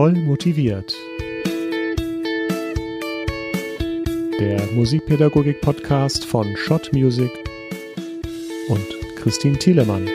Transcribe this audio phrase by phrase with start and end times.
[0.00, 0.96] Voll motiviert.
[4.40, 7.30] Der Musikpädagogik-Podcast von Schott Music
[8.70, 8.86] und
[9.16, 10.08] Christine Thielemann.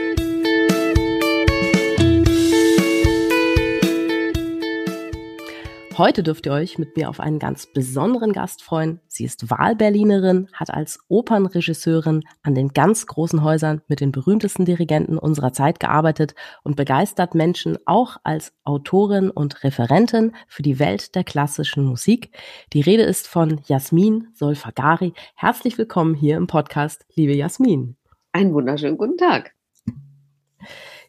[5.98, 9.00] Heute dürft ihr euch mit mir auf einen ganz besonderen Gast freuen.
[9.08, 15.18] Sie ist Wahlberlinerin, hat als Opernregisseurin an den ganz großen Häusern mit den berühmtesten Dirigenten
[15.18, 21.24] unserer Zeit gearbeitet und begeistert Menschen auch als Autorin und Referentin für die Welt der
[21.24, 22.38] klassischen Musik.
[22.74, 25.14] Die Rede ist von Jasmin Solfagari.
[25.36, 27.96] Herzlich willkommen hier im Podcast, liebe Jasmin.
[28.34, 29.54] Einen wunderschönen guten Tag.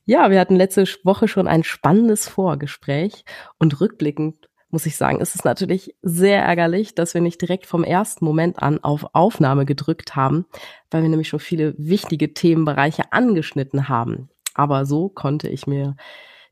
[0.04, 3.24] Ja, wir hatten letzte Woche schon ein spannendes Vorgespräch
[3.58, 7.84] und rückblickend muss ich sagen, ist es natürlich sehr ärgerlich, dass wir nicht direkt vom
[7.84, 10.46] ersten Moment an auf Aufnahme gedrückt haben,
[10.90, 14.28] weil wir nämlich schon viele wichtige Themenbereiche angeschnitten haben.
[14.54, 15.96] Aber so konnte ich mir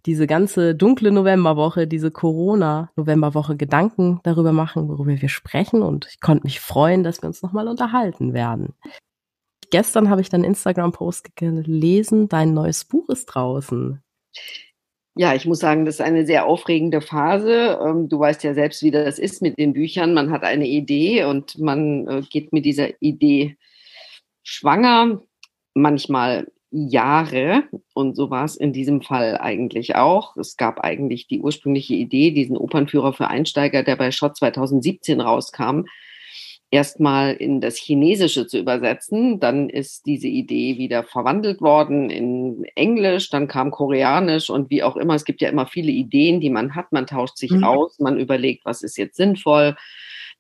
[0.07, 5.83] diese ganze dunkle Novemberwoche, diese Corona-Novemberwoche Gedanken darüber machen, worüber wir sprechen.
[5.83, 8.75] Und ich konnte mich freuen, dass wir uns nochmal unterhalten werden.
[9.71, 14.03] Gestern habe ich deinen Instagram-Post gelesen, dein neues Buch ist draußen.
[15.17, 17.79] Ja, ich muss sagen, das ist eine sehr aufregende Phase.
[17.81, 20.13] Ähm, du weißt ja selbst, wie das ist mit den Büchern.
[20.13, 23.57] Man hat eine Idee und man äh, geht mit dieser Idee
[24.43, 25.23] schwanger,
[25.75, 27.63] manchmal Jahre.
[27.95, 30.37] Und so war es in diesem Fall eigentlich auch.
[30.37, 35.83] Es gab eigentlich die ursprüngliche Idee, diesen Opernführer für Einsteiger, der bei Schott 2017 rauskam,
[36.75, 39.39] erstmal in das Chinesische zu übersetzen.
[39.39, 44.97] Dann ist diese Idee wieder verwandelt worden in Englisch, dann kam Koreanisch und wie auch
[44.97, 45.15] immer.
[45.15, 46.91] Es gibt ja immer viele Ideen, die man hat.
[46.91, 47.63] Man tauscht sich mhm.
[47.63, 49.77] aus, man überlegt, was ist jetzt sinnvoll,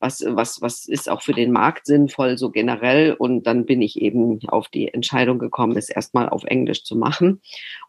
[0.00, 3.12] was, was, was ist auch für den Markt sinnvoll, so generell.
[3.12, 7.42] Und dann bin ich eben auf die Entscheidung gekommen, es erstmal auf Englisch zu machen.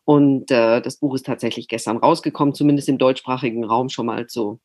[0.04, 4.60] Und äh, das Buch ist tatsächlich gestern rausgekommen, zumindest im deutschsprachigen Raum schon mal zu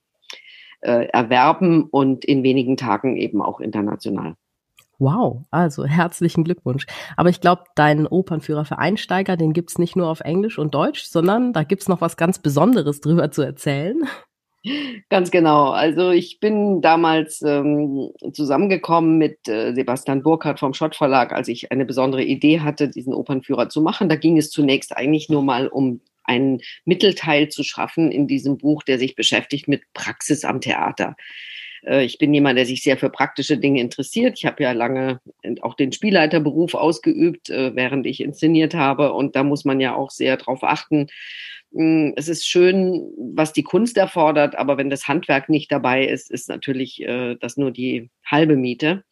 [0.80, 4.34] äh, erwerben und in wenigen Tagen eben auch international.
[4.98, 6.84] Wow, also herzlichen Glückwunsch.
[7.16, 11.04] Aber ich glaube, deinen Opernführer für Einsteiger, den gibt's nicht nur auf Englisch und Deutsch,
[11.04, 14.02] sondern da gibt's noch was ganz Besonderes drüber zu erzählen.
[15.08, 15.70] Ganz genau.
[15.70, 21.72] Also ich bin damals ähm, zusammengekommen mit äh, Sebastian Burkhardt vom Schott Verlag, als ich
[21.72, 24.10] eine besondere Idee hatte, diesen Opernführer zu machen.
[24.10, 28.82] Da ging es zunächst eigentlich nur mal um einen Mittelteil zu schaffen in diesem Buch,
[28.82, 31.16] der sich beschäftigt mit Praxis am Theater.
[31.86, 34.38] Äh, ich bin jemand, der sich sehr für praktische Dinge interessiert.
[34.38, 35.20] Ich habe ja lange
[35.60, 39.12] auch den Spielleiterberuf ausgeübt, äh, während ich inszeniert habe.
[39.12, 41.08] Und da muss man ja auch sehr darauf achten.
[41.72, 46.30] Hm, es ist schön, was die Kunst erfordert, aber wenn das Handwerk nicht dabei ist,
[46.30, 49.04] ist natürlich äh, das nur die halbe Miete.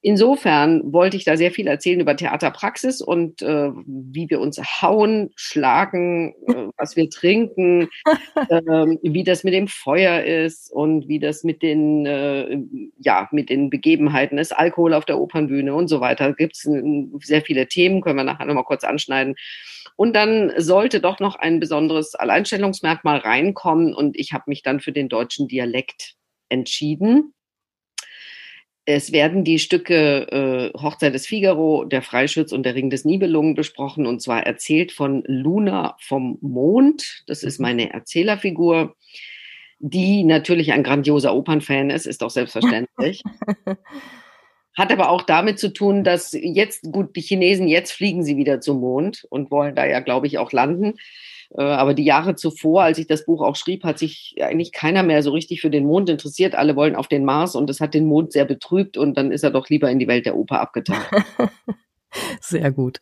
[0.00, 5.30] Insofern wollte ich da sehr viel erzählen über Theaterpraxis und äh, wie wir uns hauen,
[5.34, 7.88] schlagen, äh, was wir trinken,
[8.48, 8.60] äh,
[9.02, 12.60] wie das mit dem Feuer ist und wie das mit den, äh,
[12.98, 16.32] ja, mit den Begebenheiten ist, Alkohol auf der Opernbühne und so weiter.
[16.32, 16.68] Gibt es
[17.26, 19.34] sehr viele Themen, können wir nachher nochmal kurz anschneiden.
[19.96, 24.92] Und dann sollte doch noch ein besonderes Alleinstellungsmerkmal reinkommen und ich habe mich dann für
[24.92, 26.14] den deutschen Dialekt
[26.48, 27.34] entschieden
[28.90, 33.54] es werden die Stücke äh, Hochzeit des Figaro, Der Freischütz und Der Ring des Nibelungen
[33.54, 37.22] besprochen und zwar erzählt von Luna vom Mond.
[37.26, 37.64] Das ist mhm.
[37.64, 38.96] meine Erzählerfigur,
[39.78, 43.22] die natürlich ein grandioser Opernfan ist, ist doch selbstverständlich.
[44.74, 48.62] Hat aber auch damit zu tun, dass jetzt, gut, die Chinesen, jetzt fliegen sie wieder
[48.62, 50.94] zum Mond und wollen da ja, glaube ich, auch landen.
[51.56, 55.02] Äh, aber die Jahre zuvor, als ich das Buch auch schrieb, hat sich eigentlich keiner
[55.02, 56.54] mehr so richtig für den Mond interessiert.
[56.54, 59.44] Alle wollen auf den Mars und das hat den Mond sehr betrübt und dann ist
[59.44, 61.10] er doch lieber in die Welt der Oper abgetaucht.
[62.40, 63.00] sehr gut.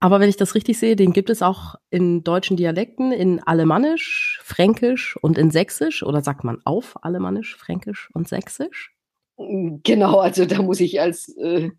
[0.00, 4.38] Aber wenn ich das richtig sehe, den gibt es auch in deutschen Dialekten, in Alemannisch,
[4.44, 6.02] Fränkisch und in Sächsisch.
[6.02, 8.94] Oder sagt man auf Alemannisch, Fränkisch und Sächsisch?
[9.36, 11.70] Genau, also da muss ich als äh,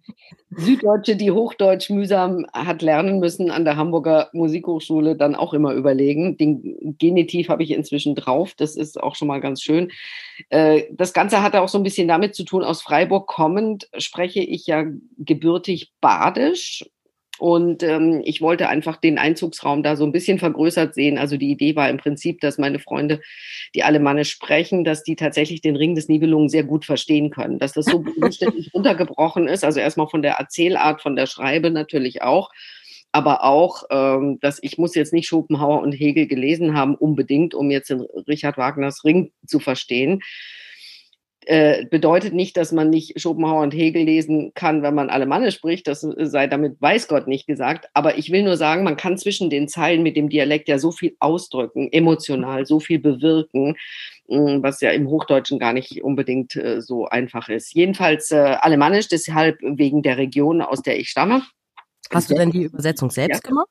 [0.49, 6.35] Süddeutsche, die Hochdeutsch mühsam hat lernen müssen an der Hamburger Musikhochschule, dann auch immer überlegen.
[6.35, 9.89] Den Genitiv habe ich inzwischen drauf, das ist auch schon mal ganz schön.
[10.49, 14.41] Äh, das Ganze hatte auch so ein bisschen damit zu tun, aus Freiburg kommend spreche
[14.41, 14.83] ich ja
[15.17, 16.83] gebürtig Badisch
[17.37, 21.17] und ähm, ich wollte einfach den Einzugsraum da so ein bisschen vergrößert sehen.
[21.17, 23.21] Also die Idee war im Prinzip, dass meine Freunde,
[23.73, 27.59] die Alemannisch sprechen, dass die tatsächlich den Ring des Nibelungen sehr gut verstehen können.
[27.59, 29.63] Dass das so umständlich runtergebrochen ist.
[29.63, 32.51] Also erstmal von der Erzählart, von der Schreibe natürlich auch.
[33.11, 37.71] Aber auch, ähm, dass ich muss jetzt nicht Schopenhauer und Hegel gelesen haben, unbedingt, um
[37.71, 40.21] jetzt den Richard Wagners Ring zu verstehen
[41.47, 45.87] Äh, bedeutet nicht, dass man nicht Schopenhauer und Hegel lesen kann, wenn man Alemannisch spricht.
[45.87, 47.87] Das sei damit weiß Gott nicht gesagt.
[47.93, 50.91] Aber ich will nur sagen, man kann zwischen den Zeilen mit dem Dialekt ja so
[50.91, 53.75] viel ausdrücken, emotional, so viel bewirken,
[54.27, 57.75] mm, was ja im Hochdeutschen gar nicht unbedingt äh, so einfach ist.
[57.75, 61.43] Jedenfalls äh, Alemannisch, deshalb wegen der Region, aus der ich stamme.
[62.11, 63.49] Hast du denn die Übersetzung selbst ja.
[63.49, 63.69] gemacht?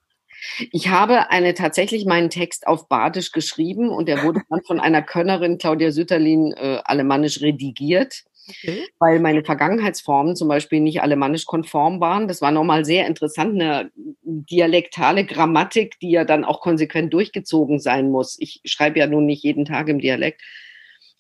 [0.73, 5.02] Ich habe eine tatsächlich meinen Text auf Badisch geschrieben und der wurde dann von einer
[5.02, 8.25] Könnerin, Claudia Sütterlin, äh, alemannisch redigiert.
[8.49, 8.87] Okay.
[8.99, 12.29] Weil meine Vergangenheitsformen zum Beispiel nicht alemannisch konform waren.
[12.29, 13.91] Das war nochmal sehr interessant, eine
[14.23, 18.37] dialektale Grammatik, die ja dann auch konsequent durchgezogen sein muss.
[18.38, 20.43] Ich schreibe ja nun nicht jeden Tag im Dialekt.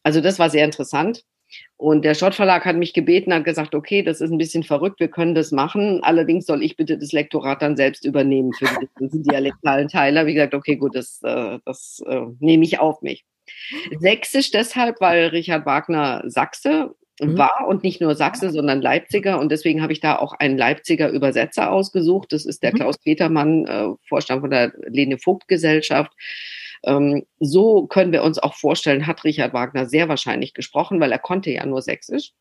[0.02, 1.24] Also das war sehr interessant.
[1.76, 5.00] Und der Schott Verlag hat mich gebeten, hat gesagt, okay, das ist ein bisschen verrückt,
[5.00, 6.02] wir können das machen.
[6.02, 8.66] Allerdings soll ich bitte das Lektorat dann selbst übernehmen für
[9.00, 10.26] die dialektalen Teile.
[10.26, 13.24] Wie gesagt, okay, gut, das, äh, das äh, nehme ich auf mich.
[13.98, 17.38] Sächsisch deshalb, weil Richard Wagner Sachse mhm.
[17.38, 19.38] war und nicht nur Sachse, sondern Leipziger.
[19.38, 22.32] Und deswegen habe ich da auch einen Leipziger Übersetzer ausgesucht.
[22.32, 22.76] Das ist der mhm.
[22.76, 26.12] Klaus Petermann, äh, Vorstand von der Lene Vogt Gesellschaft.
[26.86, 31.18] Ähm, so können wir uns auch vorstellen, hat Richard Wagner sehr wahrscheinlich gesprochen, weil er
[31.18, 32.32] konnte ja nur Sächsisch.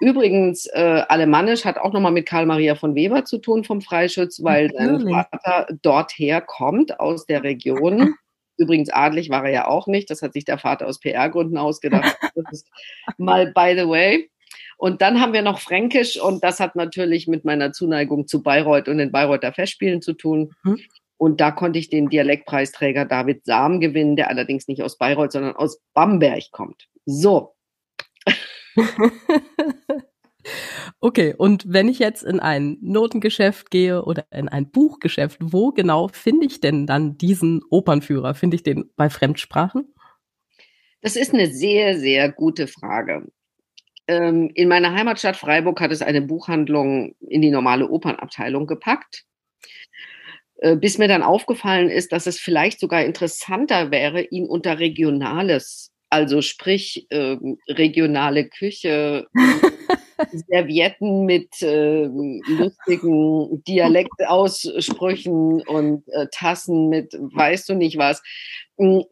[0.00, 4.42] Übrigens, äh, Alemannisch hat auch nochmal mit Karl Maria von Weber zu tun vom Freischütz,
[4.42, 8.14] weil sein Vater dorther kommt, aus der Region.
[8.56, 10.10] Übrigens, adlig war er ja auch nicht.
[10.10, 12.16] Das hat sich der Vater aus PR-Gründen ausgedacht.
[12.34, 12.68] Das ist
[13.18, 14.30] mal by the way.
[14.76, 18.88] Und dann haben wir noch Fränkisch und das hat natürlich mit meiner Zuneigung zu Bayreuth
[18.88, 20.54] und den Bayreuther Festspielen zu tun.
[20.62, 20.80] Mhm.
[21.20, 25.54] Und da konnte ich den Dialektpreisträger David Sam gewinnen, der allerdings nicht aus Bayreuth, sondern
[25.54, 26.88] aus Bamberg kommt.
[27.04, 27.54] So.
[31.00, 36.08] okay, und wenn ich jetzt in ein Notengeschäft gehe oder in ein Buchgeschäft, wo genau
[36.08, 38.32] finde ich denn dann diesen Opernführer?
[38.32, 39.92] Finde ich den bei Fremdsprachen?
[41.02, 43.30] Das ist eine sehr, sehr gute Frage.
[44.06, 49.26] Ähm, in meiner Heimatstadt Freiburg hat es eine Buchhandlung in die normale Opernabteilung gepackt.
[50.60, 55.90] Äh, bis mir dann aufgefallen ist, dass es vielleicht sogar interessanter wäre, ihn unter Regionales,
[56.10, 59.26] also sprich äh, regionale Küche,
[60.48, 68.22] Servietten mit äh, lustigen Dialektaussprüchen und äh, Tassen mit weißt du nicht was,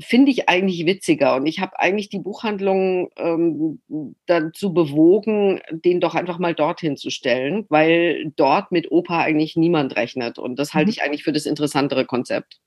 [0.01, 1.37] finde ich eigentlich witziger.
[1.37, 3.81] Und ich habe eigentlich die Buchhandlung ähm,
[4.27, 9.97] dazu bewogen, den doch einfach mal dorthin zu stellen, weil dort mit Opa eigentlich niemand
[9.97, 10.39] rechnet.
[10.39, 10.93] Und das halte mhm.
[10.93, 12.61] ich eigentlich für das interessantere Konzept.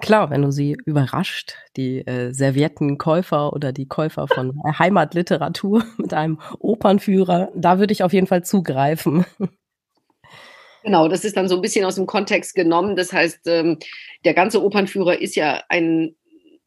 [0.00, 6.40] Klar, wenn du sie überrascht, die äh, Serviettenkäufer oder die Käufer von Heimatliteratur mit einem
[6.58, 9.24] Opernführer, da würde ich auf jeden Fall zugreifen.
[10.82, 12.96] Genau, das ist dann so ein bisschen aus dem Kontext genommen.
[12.96, 13.78] Das heißt, ähm,
[14.24, 16.16] der ganze Opernführer ist ja ein,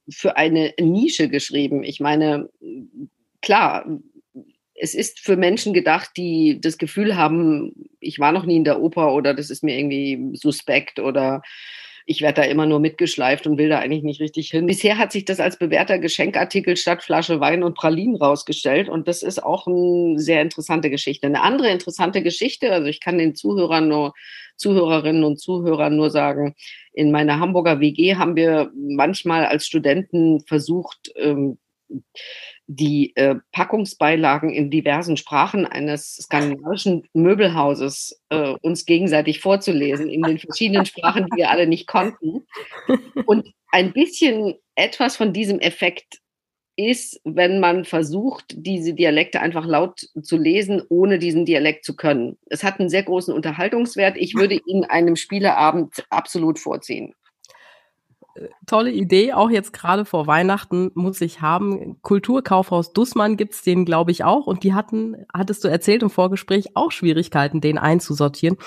[0.10, 1.84] für eine Nische geschrieben.
[1.84, 2.50] Ich meine,
[3.42, 3.86] klar,
[4.76, 8.82] es ist für Menschen gedacht, die das Gefühl haben, ich war noch nie in der
[8.82, 11.42] Oper oder das ist mir irgendwie suspekt oder
[12.08, 14.68] ich werde da immer nur mitgeschleift und will da eigentlich nicht richtig hin.
[14.68, 19.24] Bisher hat sich das als bewährter Geschenkartikel statt Flasche Wein und Pralinen rausgestellt und das
[19.24, 21.26] ist auch eine sehr interessante Geschichte.
[21.26, 24.14] Eine andere interessante Geschichte, also ich kann den Zuhörern nur,
[24.56, 26.56] Zuhörerinnen und Zuhörern nur sagen,
[26.94, 31.58] in meiner Hamburger WG haben wir manchmal als Studenten versucht, ähm,
[32.68, 40.40] die äh, Packungsbeilagen in diversen Sprachen eines skandinavischen Möbelhauses äh, uns gegenseitig vorzulesen, in den
[40.40, 42.48] verschiedenen Sprachen, die wir alle nicht konnten.
[43.26, 46.20] Und ein bisschen etwas von diesem Effekt
[46.78, 52.38] ist, wenn man versucht, diese Dialekte einfach laut zu lesen, ohne diesen Dialekt zu können.
[52.48, 54.18] Es hat einen sehr großen Unterhaltungswert.
[54.18, 57.14] Ich würde ihn einem Spieleabend absolut vorziehen
[58.66, 62.02] tolle Idee, auch jetzt gerade vor Weihnachten muss ich haben.
[62.02, 64.48] Kulturkaufhaus Dussmann gibt's den, glaube ich, auch.
[64.48, 68.58] Und die hatten, hattest du erzählt im Vorgespräch, auch Schwierigkeiten, den einzusortieren.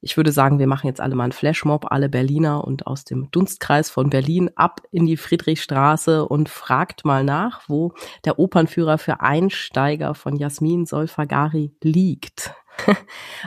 [0.00, 3.30] Ich würde sagen, wir machen jetzt alle mal einen Flashmob, alle Berliner und aus dem
[3.32, 7.92] Dunstkreis von Berlin ab in die Friedrichstraße und fragt mal nach, wo
[8.24, 12.52] der Opernführer für Einsteiger von Jasmin Solfagari liegt.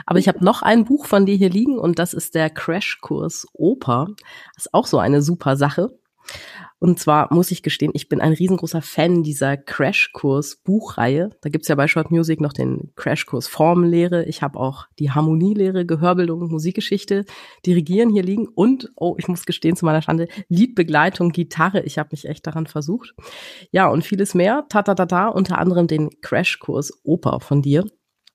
[0.06, 3.46] Aber ich habe noch ein Buch von dir hier liegen und das ist der Crashkurs
[3.54, 4.08] Oper.
[4.56, 5.98] Ist auch so eine super Sache.
[6.82, 11.30] Und zwar muss ich gestehen, ich bin ein riesengroßer Fan dieser Crashkurs-Buchreihe.
[11.40, 14.24] Da gibt's ja bei Short Music noch den Crashkurs Formenlehre.
[14.24, 17.24] Ich habe auch die Harmonielehre, Gehörbildung, Musikgeschichte,
[17.64, 21.82] Dirigieren hier liegen und, oh, ich muss gestehen zu meiner Schande, Liedbegleitung, Gitarre.
[21.84, 23.14] Ich habe mich echt daran versucht.
[23.70, 24.66] Ja, und vieles mehr.
[24.68, 27.84] Tatatata, unter anderem den Crashkurs Oper von dir.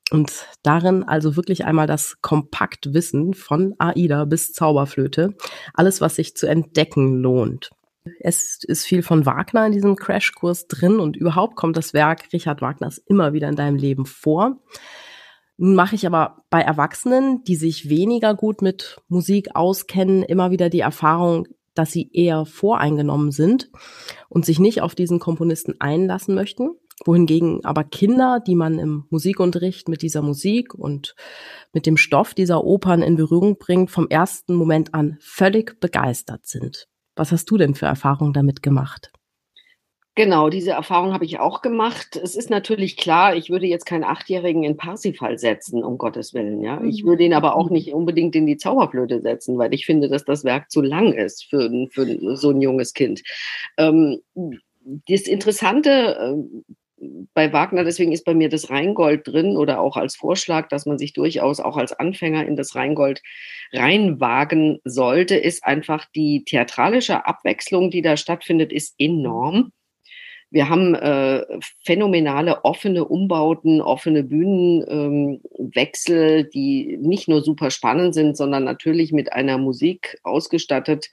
[0.09, 5.35] Und darin also wirklich einmal das Kompaktwissen von AIDA bis Zauberflöte.
[5.73, 7.71] Alles, was sich zu entdecken lohnt.
[8.19, 12.61] Es ist viel von Wagner in diesem Crashkurs drin und überhaupt kommt das Werk Richard
[12.61, 14.57] Wagners immer wieder in deinem Leben vor.
[15.57, 20.69] Nun mache ich aber bei Erwachsenen, die sich weniger gut mit Musik auskennen, immer wieder
[20.69, 23.69] die Erfahrung, dass sie eher voreingenommen sind
[24.29, 26.71] und sich nicht auf diesen Komponisten einlassen möchten
[27.05, 31.15] wohingegen aber Kinder, die man im Musikunterricht mit dieser Musik und
[31.73, 36.87] mit dem Stoff dieser Opern in Berührung bringt, vom ersten Moment an völlig begeistert sind.
[37.17, 39.11] Was hast du denn für Erfahrungen damit gemacht?
[40.17, 42.15] Genau, diese Erfahrung habe ich auch gemacht.
[42.15, 46.61] Es ist natürlich klar, ich würde jetzt keinen Achtjährigen in Parsifal setzen, um Gottes Willen.
[46.61, 47.73] Ja, ich würde ihn aber auch mhm.
[47.73, 51.45] nicht unbedingt in die Zauberflöte setzen, weil ich finde, dass das Werk zu lang ist
[51.45, 53.21] für, für so ein junges Kind.
[53.77, 54.21] Ähm,
[55.07, 56.73] das Interessante äh,
[57.33, 60.97] bei Wagner, deswegen ist bei mir das Rheingold drin oder auch als Vorschlag, dass man
[60.97, 63.21] sich durchaus auch als Anfänger in das Rheingold
[63.71, 69.71] reinwagen sollte, ist einfach die theatralische Abwechslung, die da stattfindet, ist enorm.
[70.49, 71.43] Wir haben äh,
[71.83, 79.33] phänomenale offene Umbauten, offene Bühnenwechsel, ähm, die nicht nur super spannend sind, sondern natürlich mit
[79.33, 81.09] einer Musik ausgestattet,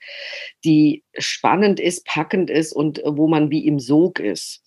[0.63, 4.64] die spannend ist, packend ist und äh, wo man wie im Sog ist.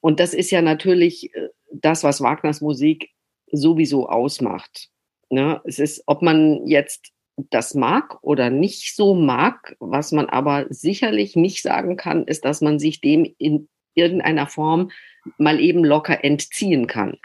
[0.00, 3.10] Und das ist ja natürlich äh, das, was Wagners Musik
[3.52, 4.88] sowieso ausmacht.
[5.28, 5.60] Ne?
[5.64, 7.12] Es ist, ob man jetzt
[7.50, 12.60] das mag oder nicht so mag, was man aber sicherlich nicht sagen kann, ist, dass
[12.60, 14.90] man sich dem in irgendeiner Form
[15.38, 17.16] mal eben locker entziehen kann.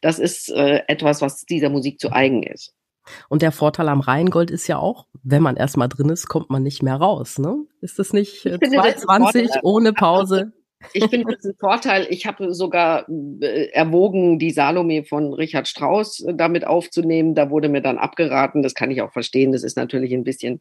[0.00, 2.74] Das ist äh, etwas, was dieser Musik zu eigen ist.
[3.28, 6.62] Und der Vorteil am Rheingold ist ja auch, wenn man erstmal drin ist, kommt man
[6.62, 7.38] nicht mehr raus.
[7.38, 7.64] Ne?
[7.80, 10.52] Ist das nicht äh, 220 ohne Pause?
[10.92, 12.06] Ich finde das ein Vorteil.
[12.08, 17.34] Ich habe sogar äh, erwogen, die Salome von Richard Strauss äh, damit aufzunehmen.
[17.34, 18.62] Da wurde mir dann abgeraten.
[18.62, 19.50] Das kann ich auch verstehen.
[19.52, 20.60] Das ist natürlich ein bisschen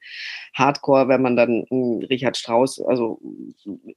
[0.56, 3.20] hardcore, wenn man dann hm, Richard Strauss, also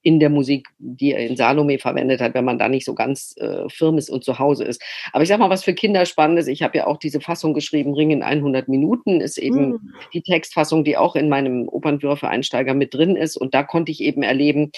[0.03, 3.35] in der Musik, die er in Salome verwendet hat, wenn man da nicht so ganz
[3.39, 4.83] äh, firm ist und zu Hause ist.
[5.13, 6.49] Aber ich sag mal, was für Kinder spannend ist.
[6.49, 9.95] Ich habe ja auch diese Fassung geschrieben, Ring in 100 Minuten, ist eben mhm.
[10.13, 13.37] die Textfassung, die auch in meinem Opernführer für Einsteiger mit drin ist.
[13.37, 14.71] Und da konnte ich eben erleben,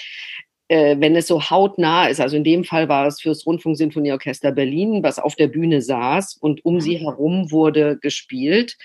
[0.73, 5.03] äh, wenn es so hautnah ist, also in dem Fall war es fürs Rundfunksinfonieorchester Berlin,
[5.03, 7.03] was auf der Bühne saß und um sie mhm.
[7.03, 8.79] herum wurde gespielt.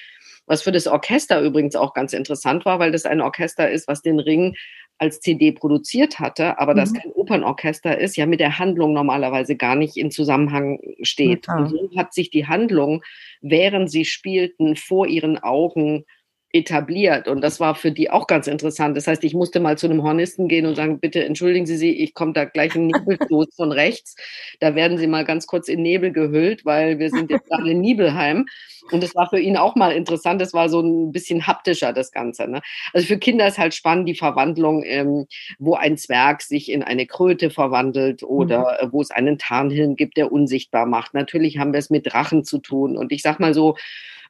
[0.48, 4.02] Was für das Orchester übrigens auch ganz interessant war, weil das ein Orchester ist, was
[4.02, 4.56] den Ring
[4.98, 6.78] als CD produziert hatte, aber mhm.
[6.78, 11.48] das kein Opernorchester ist, ja mit der Handlung normalerweise gar nicht in Zusammenhang steht.
[11.48, 13.02] Und so hat sich die Handlung,
[13.40, 16.04] während sie spielten, vor ihren Augen
[16.58, 17.28] etabliert.
[17.28, 18.98] Und das war für die auch ganz interessant.
[18.98, 21.92] Das heißt, ich musste mal zu einem Hornisten gehen und sagen, bitte entschuldigen Sie sie,
[21.92, 24.16] ich komme da gleich ein Nebelstoß von rechts.
[24.60, 27.82] Da werden Sie mal ganz kurz in Nebel gehüllt, weil wir sind jetzt gerade in
[27.82, 28.46] Nibelheim.
[28.92, 30.42] Und das war für ihn auch mal interessant.
[30.42, 32.48] Das war so ein bisschen haptischer, das Ganze.
[32.48, 32.62] Ne?
[32.94, 35.26] Also für Kinder ist halt spannend die Verwandlung, ähm,
[35.60, 38.94] wo ein Zwerg sich in eine Kröte verwandelt oder mhm.
[38.94, 41.14] wo es einen Tarnhilm gibt, der unsichtbar macht.
[41.14, 42.98] Natürlich haben wir es mit Drachen zu tun.
[42.98, 43.76] Und ich sag mal so,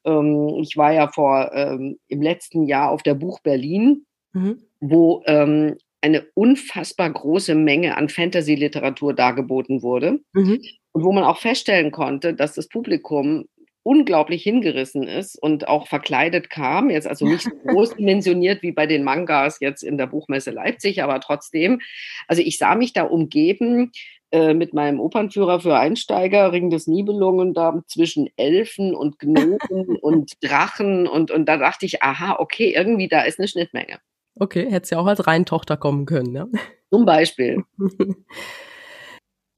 [0.03, 4.61] ich war ja vor ähm, im letzten Jahr auf der Buch Berlin, mhm.
[4.79, 10.61] wo ähm, eine unfassbar große Menge an Fantasy-Literatur dargeboten wurde mhm.
[10.91, 13.45] und wo man auch feststellen konnte, dass das Publikum
[13.87, 16.89] unglaublich hingerissen ist und auch verkleidet kam.
[16.89, 21.01] Jetzt also nicht so groß dimensioniert wie bei den Mangas jetzt in der Buchmesse Leipzig,
[21.01, 21.79] aber trotzdem.
[22.27, 23.91] Also ich sah mich da umgeben
[24.31, 29.57] äh, mit meinem Opernführer für Einsteiger, Ring des Nibelungen, da zwischen Elfen und Gnomen
[30.01, 33.99] und Drachen und, und da dachte ich, aha, okay, irgendwie da ist eine Schnittmenge.
[34.35, 36.47] Okay, hätte ja auch als Reintochter kommen können, ja?
[36.89, 37.63] Zum Beispiel.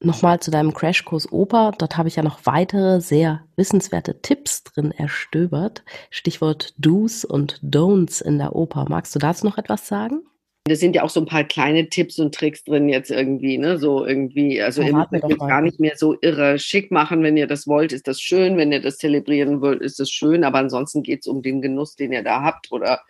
[0.02, 1.72] Nochmal zu deinem Crashkurs Oper.
[1.76, 5.84] Dort habe ich ja noch weitere sehr wissenswerte Tipps drin erstöbert.
[6.08, 8.86] Stichwort Do's und Don'ts in der Oper.
[8.88, 10.22] Magst du dazu noch etwas sagen?
[10.64, 13.78] Das sind ja auch so ein paar kleine Tipps und Tricks drin jetzt irgendwie, ne?
[13.78, 17.22] So irgendwie, also ihr müsst jetzt gar nicht mehr so irre schick machen.
[17.22, 18.56] Wenn ihr das wollt, ist das schön.
[18.56, 20.44] Wenn ihr das zelebrieren wollt, ist das schön.
[20.44, 22.70] Aber ansonsten geht es um den Genuss, den ihr da habt.
[22.70, 23.00] Oder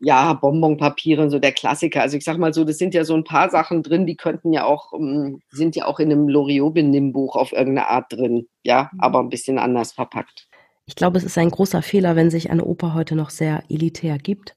[0.00, 2.02] ja, Bonbonpapiere, so der Klassiker.
[2.02, 4.52] Also ich sag mal so, das sind ja so ein paar Sachen drin, die könnten
[4.52, 8.46] ja auch, ähm, sind ja auch in einem Loriot-Benimm-Buch auf irgendeine Art drin.
[8.62, 9.00] Ja, mhm.
[9.00, 10.48] aber ein bisschen anders verpackt.
[10.86, 14.16] Ich glaube, es ist ein großer Fehler, wenn sich eine Oper heute noch sehr elitär
[14.18, 14.54] gibt.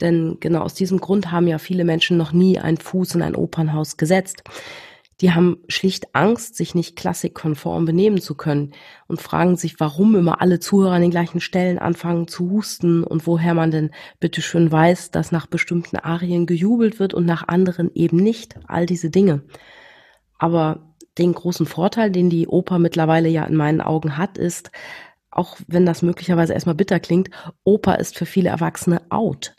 [0.00, 3.36] Denn genau aus diesem Grund haben ja viele Menschen noch nie einen Fuß in ein
[3.36, 4.42] Opernhaus gesetzt.
[5.20, 8.72] Die haben schlicht Angst, sich nicht klassikkonform benehmen zu können
[9.06, 13.26] und fragen sich, warum immer alle Zuhörer an den gleichen Stellen anfangen zu husten und
[13.26, 18.16] woher man denn bitteschön weiß, dass nach bestimmten Arien gejubelt wird und nach anderen eben
[18.16, 18.56] nicht.
[18.66, 19.42] All diese Dinge.
[20.36, 24.72] Aber den großen Vorteil, den die Oper mittlerweile ja in meinen Augen hat, ist,
[25.34, 27.30] auch wenn das möglicherweise erstmal bitter klingt,
[27.64, 29.54] Oper ist für viele Erwachsene out.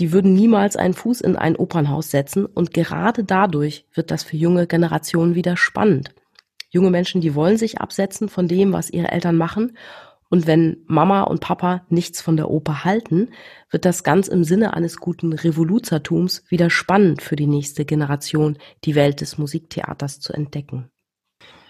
[0.00, 4.36] die würden niemals einen Fuß in ein Opernhaus setzen und gerade dadurch wird das für
[4.36, 6.12] junge Generationen wieder spannend.
[6.70, 9.76] Junge Menschen, die wollen sich absetzen von dem, was ihre Eltern machen
[10.34, 13.30] und wenn Mama und Papa nichts von der Oper halten,
[13.70, 18.96] wird das ganz im Sinne eines guten Revoluzertums wieder spannend für die nächste Generation, die
[18.96, 20.90] Welt des Musiktheaters zu entdecken.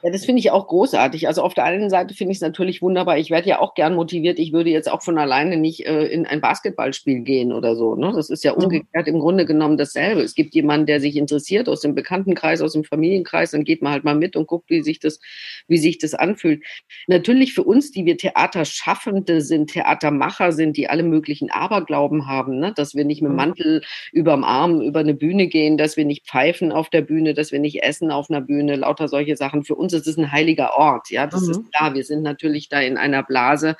[0.04, 1.28] Ja, das finde ich auch großartig.
[1.28, 3.16] Also auf der einen Seite finde ich es natürlich wunderbar.
[3.16, 4.38] Ich werde ja auch gern motiviert.
[4.38, 7.94] Ich würde jetzt auch von alleine nicht äh, in ein Basketballspiel gehen oder so.
[7.94, 8.12] Ne?
[8.14, 10.20] Das ist ja umgekehrt im Grunde genommen dasselbe.
[10.20, 13.92] Es gibt jemanden, der sich interessiert aus dem Bekanntenkreis, aus dem Familienkreis, dann geht man
[13.92, 15.20] halt mal mit und guckt, wie sich das,
[15.68, 16.62] wie sich das anfühlt.
[17.06, 22.74] Natürlich für uns, die wir Theaterschaffende sind, Theatermacher sind, die alle möglichen Aberglauben haben, ne?
[22.76, 23.38] dass wir nicht mit mhm.
[23.38, 23.82] Mantel
[24.12, 27.58] überm Arm über eine Bühne gehen, dass wir nicht pfeifen auf der Bühne, dass wir
[27.58, 29.64] nicht essen auf einer Bühne, lauter solche Sachen.
[29.64, 31.10] Für uns es ist ein heiliger Ort.
[31.10, 31.50] Ja, das mhm.
[31.50, 31.94] ist klar.
[31.94, 33.76] Wir sind natürlich da in einer Blase.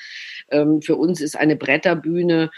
[0.51, 2.51] Ähm, für uns ist eine Bretterbühne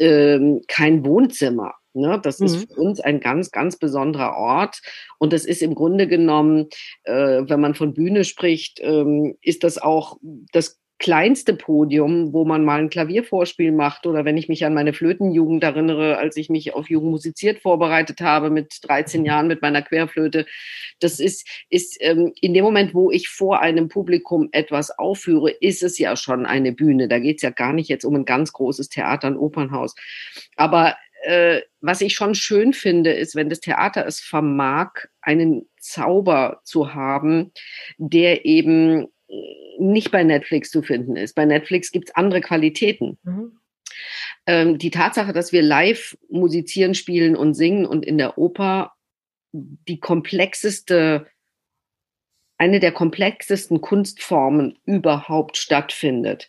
[0.00, 1.74] ähm, kein Wohnzimmer.
[1.96, 2.46] Ne, das mhm.
[2.46, 4.80] ist für uns ein ganz, ganz besonderer Ort.
[5.18, 6.68] Und das ist im Grunde genommen,
[7.04, 10.18] äh, wenn man von Bühne spricht, ähm, ist das auch
[10.52, 14.92] das kleinste Podium, wo man mal ein Klaviervorspiel macht oder wenn ich mich an meine
[14.92, 19.82] Flötenjugend erinnere, als ich mich auf Jugend musiziert vorbereitet habe mit 13 Jahren mit meiner
[19.82, 20.46] Querflöte.
[21.00, 25.82] Das ist, ist ähm, in dem Moment, wo ich vor einem Publikum etwas aufführe, ist
[25.82, 27.08] es ja schon eine Bühne.
[27.08, 29.94] Da geht es ja gar nicht jetzt um ein ganz großes Theater, ein Opernhaus.
[30.56, 34.90] Aber äh, was ich schon schön finde, ist, wenn das Theater es vermag,
[35.22, 37.52] einen Zauber zu haben,
[37.98, 39.06] der eben
[39.78, 41.34] nicht bei Netflix zu finden ist.
[41.34, 43.18] Bei Netflix gibt es andere Qualitäten.
[43.22, 43.58] Mhm.
[44.46, 48.92] Ähm, die Tatsache, dass wir live musizieren, spielen und singen und in der Oper
[49.52, 51.26] die komplexeste
[52.56, 56.48] eine der komplexesten Kunstformen überhaupt stattfindet.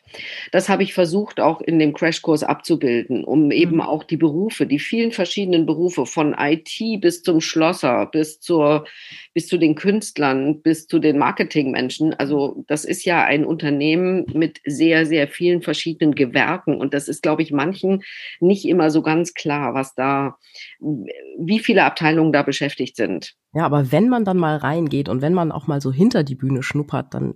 [0.52, 3.82] Das habe ich versucht auch in dem Crashkurs abzubilden, um eben mhm.
[3.82, 8.86] auch die Berufe, die vielen verschiedenen Berufe von IT bis zum Schlosser, bis zur,
[9.34, 12.14] bis zu den Künstlern, bis zu den Marketingmenschen.
[12.14, 17.24] Also das ist ja ein Unternehmen mit sehr, sehr vielen verschiedenen Gewerken und das ist,
[17.24, 18.04] glaube ich, manchen
[18.40, 20.38] nicht immer so ganz klar, was da,
[20.80, 23.36] wie viele Abteilungen da beschäftigt sind.
[23.54, 26.36] Ja, aber wenn man dann mal reingeht und wenn man auch mal so hinter die
[26.36, 27.36] Bühne schnuppert, dann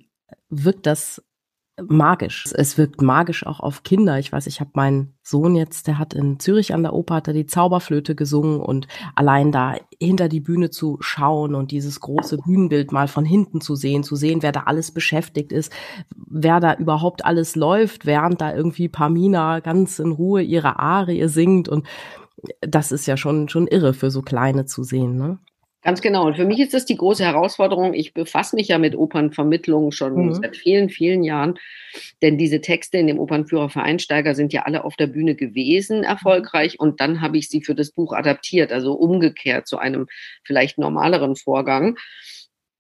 [0.50, 1.24] wirkt das
[1.88, 2.46] magisch.
[2.54, 4.20] Es wirkt magisch auch auf Kinder.
[4.20, 7.28] Ich weiß, ich habe meinen Sohn jetzt, der hat in Zürich an der Oper hat
[7.28, 12.38] er die Zauberflöte gesungen und allein da hinter die Bühne zu schauen und dieses große
[12.38, 15.72] Bühnenbild mal von hinten zu sehen, zu sehen, wer da alles beschäftigt ist,
[16.16, 21.70] wer da überhaupt alles läuft, während da irgendwie Pamina ganz in Ruhe ihre Arie singt
[21.70, 21.88] und
[22.62, 25.40] das ist ja schon schon irre für so kleine zu sehen, ne?
[25.82, 26.28] Ganz genau.
[26.28, 27.94] Und für mich ist das die große Herausforderung.
[27.94, 30.34] Ich befasse mich ja mit Opernvermittlung schon mhm.
[30.34, 31.58] seit vielen, vielen Jahren.
[32.22, 36.04] Denn diese Texte in dem Opernführer für Einsteiger sind ja alle auf der Bühne gewesen,
[36.04, 36.82] erfolgreich.
[36.82, 40.08] Und dann habe ich sie für das Buch adaptiert, also umgekehrt zu einem
[40.44, 41.98] vielleicht normaleren Vorgang.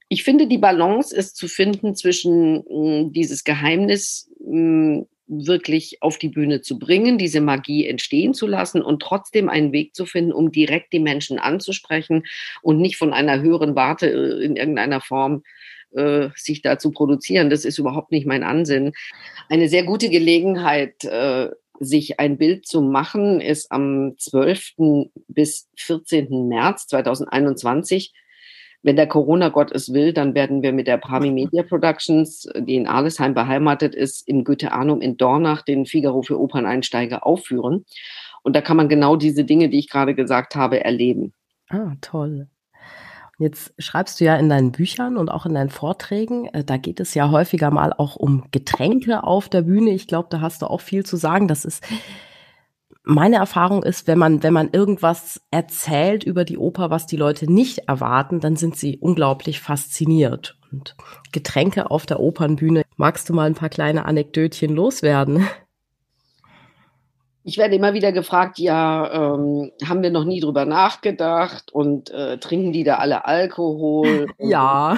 [0.09, 6.01] Ich finde, die Balance ist zu finden zwischen mh, hm, dieses Geheimnis, mh, hm, wirklich
[6.01, 10.05] auf die Bühne zu bringen, diese Magie entstehen zu lassen und trotzdem einen Weg zu
[10.05, 12.23] finden, um direkt die Menschen anzusprechen
[12.61, 15.43] und nicht von einer höheren Warte äh, in irgendeiner Form
[15.91, 17.49] äh, sich da zu produzieren.
[17.49, 18.91] Das ist überhaupt nicht mein Ansinn.
[19.49, 25.11] Eine sehr gute Gelegenheit, äh, sich ein Bild zu machen, ist am 12.
[25.27, 26.47] bis 14.
[26.49, 28.13] März 2021
[28.81, 32.87] wenn der Corona-Gott es will, dann werden wir mit der Prami Media Productions, die in
[32.87, 37.85] Arlesheim beheimatet ist, im Goethe-Anum in Dornach den Figaro für Operneinsteiger aufführen.
[38.41, 41.33] Und da kann man genau diese Dinge, die ich gerade gesagt habe, erleben.
[41.69, 42.47] Ah, toll.
[43.37, 46.99] Jetzt schreibst du ja in deinen Büchern und auch in deinen Vorträgen, äh, da geht
[46.99, 49.91] es ja häufiger mal auch um Getränke auf der Bühne.
[49.91, 51.47] Ich glaube, da hast du auch viel zu sagen.
[51.47, 51.85] Das ist
[53.03, 57.51] meine Erfahrung ist, wenn man, wenn man irgendwas erzählt über die Oper, was die Leute
[57.51, 60.57] nicht erwarten, dann sind sie unglaublich fasziniert.
[60.71, 60.95] Und
[61.31, 65.47] Getränke auf der Opernbühne, magst du mal ein paar kleine Anekdötchen loswerden?
[67.43, 72.37] Ich werde immer wieder gefragt, ja, ähm, haben wir noch nie drüber nachgedacht und äh,
[72.37, 74.27] trinken die da alle Alkohol?
[74.37, 74.97] ja.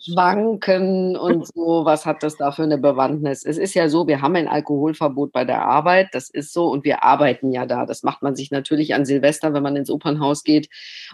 [0.00, 3.44] Schwanken und so, was hat das da für eine Bewandtnis?
[3.44, 6.84] Es ist ja so, wir haben ein Alkoholverbot bei der Arbeit, das ist so und
[6.84, 7.84] wir arbeiten ja da.
[7.84, 10.68] Das macht man sich natürlich an Silvester, wenn man ins Opernhaus geht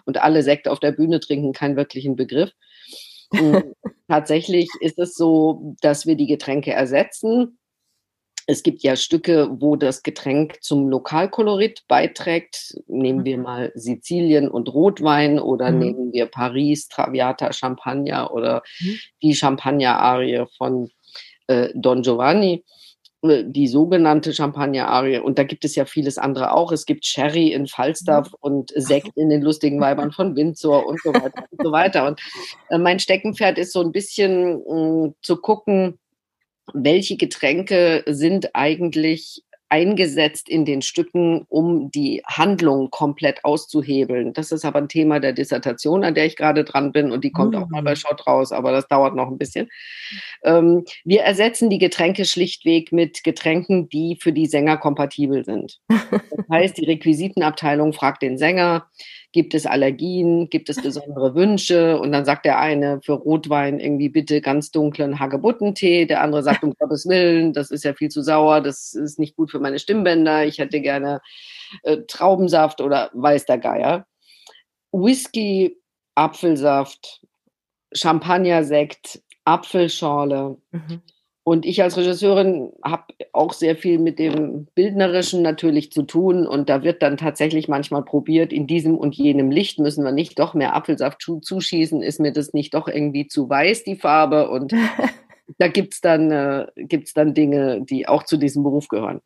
[0.04, 2.50] und alle Sekt auf der Bühne trinken, keinen wirklichen Begriff.
[4.08, 7.58] tatsächlich ist es so, dass wir die Getränke ersetzen
[8.52, 12.76] es gibt ja Stücke, wo das Getränk zum Lokalkolorit beiträgt.
[12.86, 13.42] Nehmen wir mhm.
[13.42, 15.78] mal Sizilien und Rotwein oder mhm.
[15.78, 18.98] nehmen wir Paris, Traviata, Champagner oder mhm.
[19.22, 20.90] die Champagner-Arie von
[21.46, 22.62] äh, Don Giovanni.
[23.22, 25.18] äh, die sogenannte Champagner-Arie.
[25.18, 26.72] Und da gibt es ja vieles andere auch.
[26.72, 28.36] Es gibt Sherry in Falstaff mhm.
[28.40, 32.06] und Sekt in den lustigen Weibern von Windsor und so weiter und so weiter.
[32.06, 32.20] Und
[32.68, 35.98] äh, mein Steckenpferd ist so ein bisschen mh, mm, zu gucken,
[36.72, 44.34] welche Getränke sind eigentlich eingesetzt in den Stücken, um die Handlung komplett auszuhebeln.
[44.34, 47.32] Das ist aber ein Thema der Dissertation, an der ich gerade dran bin und die
[47.32, 47.62] kommt mhm.
[47.62, 47.96] auch mal bei mm.
[47.96, 49.70] Schott raus, aber das dauert noch ein bisschen.
[50.44, 55.80] Ähm, wir ersetzen die Getränke schlichtweg mit Getränken, die für die Sänger kompatibel sind.
[56.36, 58.86] Das heißt, die Requisitenabteilung fragt den Sänger,
[59.32, 60.50] Gibt es Allergien?
[60.50, 61.98] Gibt es besondere Wünsche?
[61.98, 66.04] Und dann sagt der eine für Rotwein irgendwie bitte ganz dunklen Hagebuttentee.
[66.04, 69.34] Der andere sagt um Gottes Willen, das ist ja viel zu sauer, das ist nicht
[69.34, 70.44] gut für meine Stimmbänder.
[70.44, 71.20] Ich hätte gerne
[71.82, 74.06] äh, Traubensaft oder weiß der Geier.
[74.92, 75.78] Whisky,
[76.14, 77.22] Apfelsaft,
[77.92, 80.58] Champagnersekt, Apfelschorle.
[80.70, 81.02] Mhm.
[81.44, 86.46] Und ich als Regisseurin habe auch sehr viel mit dem Bildnerischen natürlich zu tun.
[86.46, 90.38] Und da wird dann tatsächlich manchmal probiert, in diesem und jenem Licht müssen wir nicht
[90.38, 92.00] doch mehr Apfelsaft zuschießen.
[92.00, 94.50] Ist mir das nicht doch irgendwie zu weiß, die Farbe?
[94.50, 94.72] Und
[95.58, 99.20] da gibt's dann, äh, gibt's dann Dinge, die auch zu diesem Beruf gehören.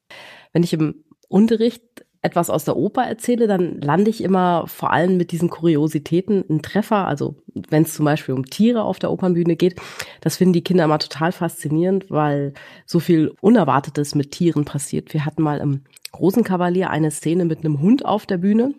[0.55, 5.17] Wenn ich im Unterricht etwas aus der Oper erzähle, dann lande ich immer vor allem
[5.17, 7.07] mit diesen Kuriositäten einen Treffer.
[7.07, 7.37] Also
[7.71, 9.77] wenn es zum Beispiel um Tiere auf der Opernbühne geht,
[10.21, 12.53] das finden die Kinder immer total faszinierend, weil
[12.85, 15.15] so viel Unerwartetes mit Tieren passiert.
[15.15, 15.83] Wir hatten mal im
[16.19, 18.75] Rosenkavalier eine Szene mit einem Hund auf der Bühne.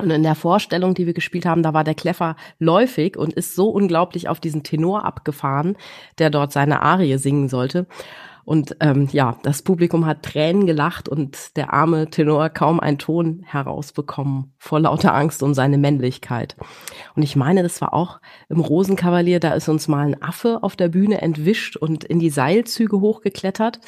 [0.00, 3.56] Und in der Vorstellung, die wir gespielt haben, da war der Kleffer läufig und ist
[3.56, 5.76] so unglaublich auf diesen Tenor abgefahren,
[6.18, 7.86] der dort seine Arie singen sollte.
[8.48, 13.42] Und ähm, ja, das Publikum hat Tränen gelacht und der arme Tenor kaum einen Ton
[13.44, 16.56] herausbekommen vor lauter Angst um seine Männlichkeit.
[17.14, 20.76] Und ich meine, das war auch im Rosenkavalier, da ist uns mal ein Affe auf
[20.76, 23.80] der Bühne entwischt und in die Seilzüge hochgeklettert.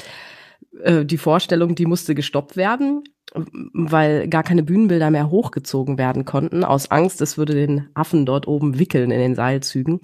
[0.83, 6.65] Äh, die Vorstellung, die musste gestoppt werden weil gar keine Bühnenbilder mehr hochgezogen werden konnten,
[6.65, 10.01] aus Angst, es würde den Affen dort oben wickeln in den Seilzügen.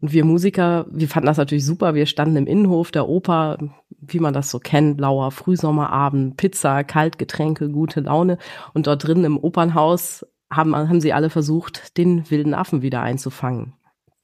[0.00, 1.94] Und wir Musiker, wir fanden das natürlich super.
[1.94, 3.58] Wir standen im Innenhof der Oper,
[4.02, 8.36] wie man das so kennt, blauer Frühsommerabend, Pizza, Kaltgetränke, gute Laune.
[8.74, 13.74] Und dort drinnen im Opernhaus haben, haben sie alle versucht, den wilden Affen wieder einzufangen.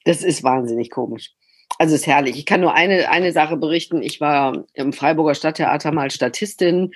[0.05, 1.33] Das ist wahnsinnig komisch.
[1.79, 2.37] Also ist herrlich.
[2.37, 4.03] Ich kann nur eine, eine Sache berichten.
[4.03, 6.93] Ich war im Freiburger Stadttheater mal Statistin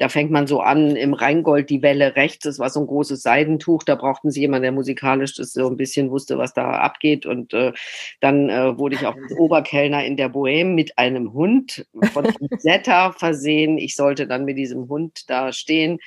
[0.00, 3.20] da fängt man so an, im Rheingold die Welle rechts, das war so ein großes
[3.20, 7.26] Seidentuch, da brauchten sie jemanden, der musikalisch das so ein bisschen wusste, was da abgeht.
[7.26, 7.74] Und äh,
[8.20, 12.24] dann äh, wurde ich auch als Oberkellner in der Bohème mit einem Hund von
[12.60, 13.76] Zeta versehen.
[13.76, 15.98] Ich sollte dann mit diesem Hund da stehen.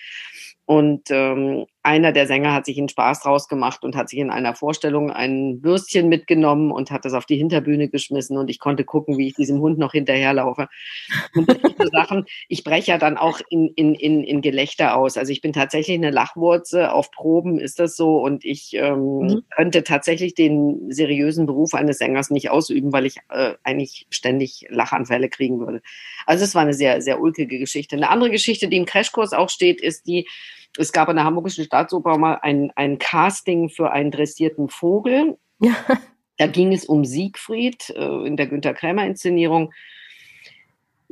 [0.66, 4.30] Und ähm, einer der Sänger hat sich einen Spaß draus gemacht und hat sich in
[4.30, 8.86] einer Vorstellung ein Würstchen mitgenommen und hat das auf die Hinterbühne geschmissen und ich konnte
[8.86, 10.70] gucken, wie ich diesem Hund noch hinterherlaufe.
[11.36, 15.18] Und solche Sachen, ich breche ja dann auch in, in, in, in Gelächter aus.
[15.18, 19.44] Also ich bin tatsächlich eine Lachwurze, auf Proben ist das so und ich ähm, mhm.
[19.54, 25.28] könnte tatsächlich den seriösen Beruf eines Sängers nicht ausüben, weil ich äh, eigentlich ständig Lachanfälle
[25.28, 25.82] kriegen würde.
[26.26, 27.98] Also es war eine sehr, sehr ulkige Geschichte.
[27.98, 30.28] Eine andere Geschichte, die im Crashkurs auch steht, ist die,
[30.78, 35.38] es gab an der Hamburgischen Staatsoper mal ein, ein Casting für einen dressierten Vogel.
[35.60, 35.74] Ja.
[36.40, 39.72] Da ging es um Siegfried äh, in der Günter Krämer Inszenierung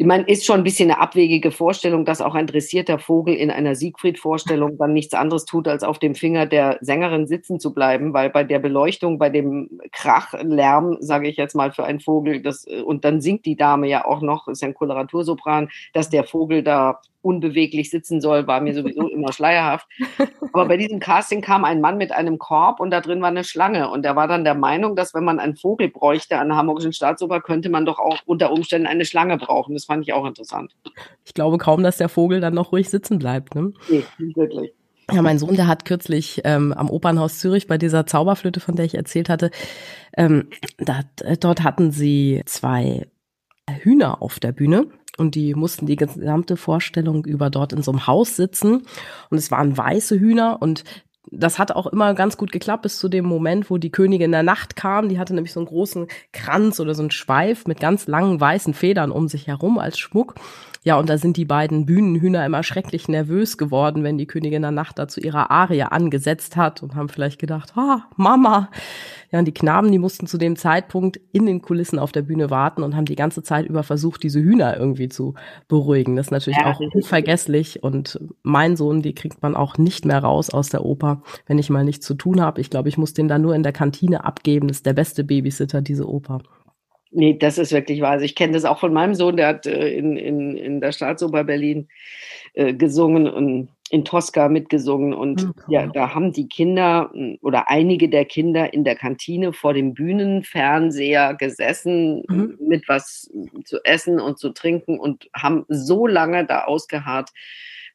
[0.01, 3.51] ich meine, ist schon ein bisschen eine abwegige Vorstellung, dass auch ein dressierter Vogel in
[3.51, 8.11] einer Siegfried-Vorstellung dann nichts anderes tut, als auf dem Finger der Sängerin sitzen zu bleiben,
[8.11, 12.65] weil bei der Beleuchtung, bei dem Krachlärm, sage ich jetzt mal für einen Vogel, das,
[12.65, 16.99] und dann singt die Dame ja auch noch, ist ein Koloratursopran, dass der Vogel da
[17.21, 19.87] unbeweglich sitzen soll, war mir sowieso immer schleierhaft.
[20.53, 23.43] Aber bei diesem Casting kam ein Mann mit einem Korb und da drin war eine
[23.43, 23.89] Schlange.
[23.89, 26.93] Und er war dann der Meinung, dass wenn man einen Vogel bräuchte an der Hamburgischen
[26.93, 29.73] Staatsoper, könnte man doch auch unter Umständen eine Schlange brauchen.
[29.73, 30.75] Das fand ich auch interessant.
[31.25, 33.55] Ich glaube kaum, dass der Vogel dann noch ruhig sitzen bleibt.
[33.55, 33.73] Ne?
[33.89, 34.73] Nee, wirklich.
[35.11, 38.85] Ja, mein Sohn, der hat kürzlich ähm, am Opernhaus Zürich bei dieser Zauberflöte, von der
[38.85, 39.51] ich erzählt hatte,
[40.15, 41.01] ähm, da,
[41.39, 43.07] dort hatten sie zwei
[43.69, 48.07] Hühner auf der Bühne und die mussten die gesamte Vorstellung über dort in so einem
[48.07, 48.83] Haus sitzen
[49.29, 50.83] und es waren weiße Hühner und
[51.29, 54.43] das hat auch immer ganz gut geklappt bis zu dem Moment, wo die Königin der
[54.43, 55.07] Nacht kam.
[55.07, 58.73] Die hatte nämlich so einen großen Kranz oder so einen Schweif mit ganz langen weißen
[58.73, 60.35] Federn um sich herum als Schmuck.
[60.83, 64.71] Ja, und da sind die beiden Bühnenhühner immer schrecklich nervös geworden, wenn die Königin der
[64.71, 68.69] Nacht da zu ihrer Arie angesetzt hat und haben vielleicht gedacht, ah, Mama.
[69.31, 72.49] Ja, und die Knaben, die mussten zu dem Zeitpunkt in den Kulissen auf der Bühne
[72.49, 75.35] warten und haben die ganze Zeit über versucht, diese Hühner irgendwie zu
[75.67, 76.15] beruhigen.
[76.15, 80.19] Das ist natürlich ja, auch unvergesslich und mein Sohn, die kriegt man auch nicht mehr
[80.19, 82.59] raus aus der Oper, wenn ich mal nichts zu tun habe.
[82.59, 84.67] Ich glaube, ich muss den da nur in der Kantine abgeben.
[84.67, 86.41] Das ist der beste Babysitter, diese Oper.
[87.11, 88.11] Nee, das ist wirklich wahr.
[88.11, 90.93] Also ich kenne das auch von meinem Sohn, der hat äh, in, in, in der
[90.93, 91.89] Staatsoper Berlin
[92.53, 95.13] äh, gesungen und in Tosca mitgesungen.
[95.13, 95.61] Und okay.
[95.67, 101.33] ja, da haben die Kinder oder einige der Kinder in der Kantine vor dem Bühnenfernseher
[101.33, 102.57] gesessen mhm.
[102.65, 103.29] mit was
[103.65, 107.31] zu essen und zu trinken und haben so lange da ausgeharrt,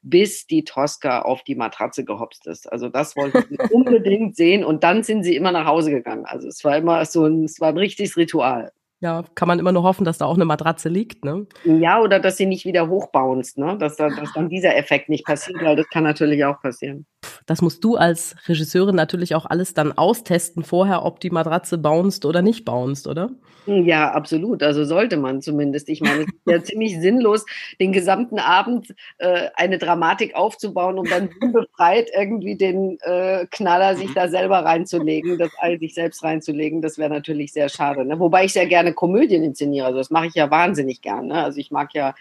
[0.03, 2.71] bis die Tosca auf die Matratze gehopst ist.
[2.71, 6.25] Also das wollten sie unbedingt sehen und dann sind sie immer nach Hause gegangen.
[6.25, 8.71] Also es war immer so ein, es war ein richtiges Ritual.
[8.99, 11.45] Ja, kann man immer nur hoffen, dass da auch eine Matratze liegt, ne?
[11.63, 13.77] Ja, oder dass sie nicht wieder hochbounst, ne?
[13.77, 17.05] Dass, da, dass dann dieser Effekt nicht passiert, weil das kann natürlich auch passieren.
[17.45, 22.25] Das musst du als Regisseurin natürlich auch alles dann austesten vorher, ob die Matratze bounced
[22.25, 23.29] oder nicht bounced, oder?
[23.67, 24.63] Ja, absolut.
[24.63, 25.89] Also sollte man zumindest.
[25.89, 27.45] Ich meine, es ist ja ziemlich sinnlos,
[27.81, 34.13] den gesamten Abend äh, eine Dramatik aufzubauen, um dann befreit irgendwie den äh, Knaller sich
[34.13, 36.81] da selber reinzulegen, das all sich selbst reinzulegen.
[36.81, 38.05] Das wäre natürlich sehr schade.
[38.05, 38.19] Ne?
[38.19, 39.87] Wobei ich sehr gerne Komödien inszeniere.
[39.87, 41.27] Also das mache ich ja wahnsinnig gerne.
[41.27, 41.43] Ne?
[41.43, 42.15] Also ich mag ja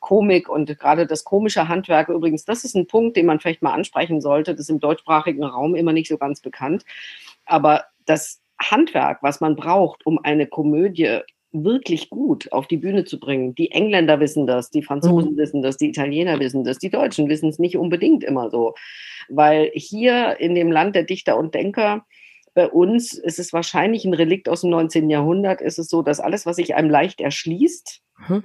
[0.00, 3.72] Komik und gerade das komische Handwerk übrigens, das ist ein Punkt, den man vielleicht mal
[3.72, 4.52] ansprechen sollte.
[4.52, 6.84] Das ist im deutschsprachigen Raum immer nicht so ganz bekannt.
[7.46, 11.20] Aber das Handwerk, was man braucht, um eine Komödie
[11.52, 13.54] wirklich gut auf die Bühne zu bringen.
[13.54, 15.36] Die Engländer wissen das, die Franzosen mhm.
[15.38, 18.74] wissen das, die Italiener wissen das, die Deutschen wissen es nicht unbedingt immer so.
[19.28, 22.04] Weil hier in dem Land der Dichter und Denker,
[22.54, 25.10] bei uns ist es wahrscheinlich ein Relikt aus dem 19.
[25.10, 28.44] Jahrhundert, ist es so, dass alles, was sich einem leicht erschließt, mhm.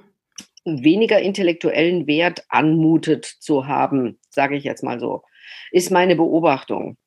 [0.65, 5.23] weniger intellektuellen Wert anmutet zu haben, sage ich jetzt mal so,
[5.71, 6.97] ist meine Beobachtung.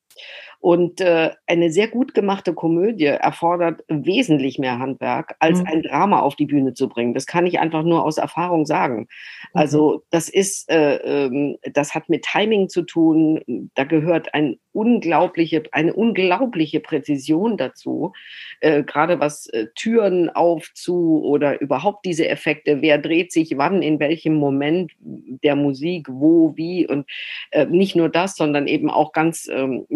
[0.61, 5.67] Und äh, eine sehr gut gemachte Komödie erfordert wesentlich mehr Handwerk, als mhm.
[5.67, 7.15] ein Drama auf die Bühne zu bringen.
[7.15, 9.09] Das kann ich einfach nur aus Erfahrung sagen.
[9.53, 10.01] Also mhm.
[10.11, 13.71] das ist, äh, ähm, das hat mit Timing zu tun.
[13.75, 18.13] Da gehört ein unglaubliche, eine unglaubliche Präzision dazu,
[18.61, 23.81] äh, gerade was äh, Türen auf zu oder überhaupt diese Effekte, wer dreht sich wann,
[23.81, 27.09] in welchem Moment der Musik, wo, wie und
[27.53, 29.87] äh, nicht nur das, sondern eben auch ganz ähm,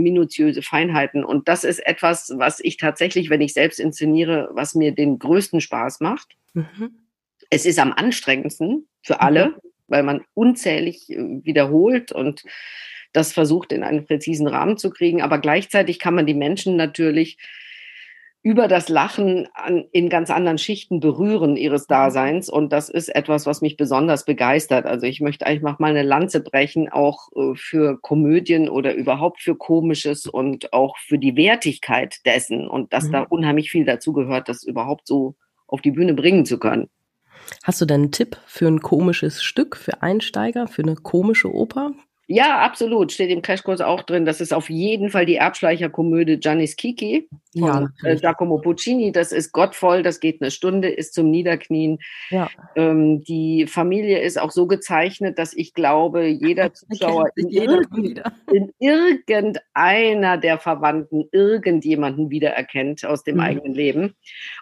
[0.50, 1.24] minutiöse Feinheiten.
[1.24, 5.60] Und das ist etwas, was ich tatsächlich, wenn ich selbst inszeniere, was mir den größten
[5.60, 6.36] Spaß macht.
[6.54, 6.90] Mhm.
[7.50, 9.54] Es ist am anstrengendsten für alle, mhm.
[9.88, 12.44] weil man unzählig äh, wiederholt und
[13.12, 15.20] das versucht in einen präzisen Rahmen zu kriegen.
[15.20, 17.38] Aber gleichzeitig kann man die Menschen natürlich
[18.42, 21.92] über das Lachen an, in ganz anderen Schichten berühren ihres mhm.
[21.94, 22.48] Daseins.
[22.48, 24.86] Und das ist etwas, was mich besonders begeistert.
[24.86, 29.56] Also ich möchte eigentlich mal eine Lanze brechen, auch äh, für Komödien oder überhaupt für
[29.56, 32.66] Komisches und auch für die Wertigkeit dessen.
[32.66, 33.12] Und dass mhm.
[33.12, 35.34] da unheimlich viel dazu gehört, das überhaupt so
[35.66, 36.88] auf die Bühne bringen zu können.
[37.62, 41.92] Hast du denn einen Tipp für ein komisches Stück, für Einsteiger, für eine komische Oper?
[42.32, 43.10] Ja, absolut.
[43.10, 44.24] Steht im Crashkurs auch drin.
[44.24, 49.10] Das ist auf jeden Fall die Erbschleicherkomödie Giannis Kiki von ja, äh, Giacomo Puccini.
[49.10, 51.98] Das ist gottvoll, das geht eine Stunde, ist zum Niederknien.
[52.30, 52.48] Ja.
[52.76, 58.72] Ähm, die Familie ist auch so gezeichnet, dass ich glaube, jeder Zuschauer in, irgend, in,
[58.78, 63.40] irgendeiner der Verwandten irgendjemanden wiedererkennt aus dem mhm.
[63.40, 64.14] eigenen Leben.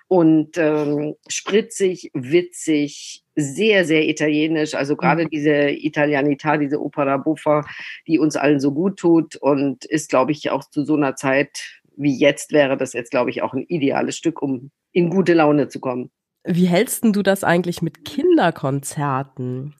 [0.06, 4.74] Und ähm, spritzig, witzig, sehr, sehr italienisch.
[4.74, 5.30] Also gerade mhm.
[5.30, 7.64] diese Italianità, diese Opera Buffa,
[8.06, 11.78] die uns allen so gut tut und ist, glaube ich, auch zu so einer Zeit
[11.98, 15.68] wie jetzt wäre das jetzt, glaube ich, auch ein ideales Stück, um in gute Laune
[15.68, 16.10] zu kommen.
[16.44, 19.74] Wie hältst du das eigentlich mit Kinderkonzerten?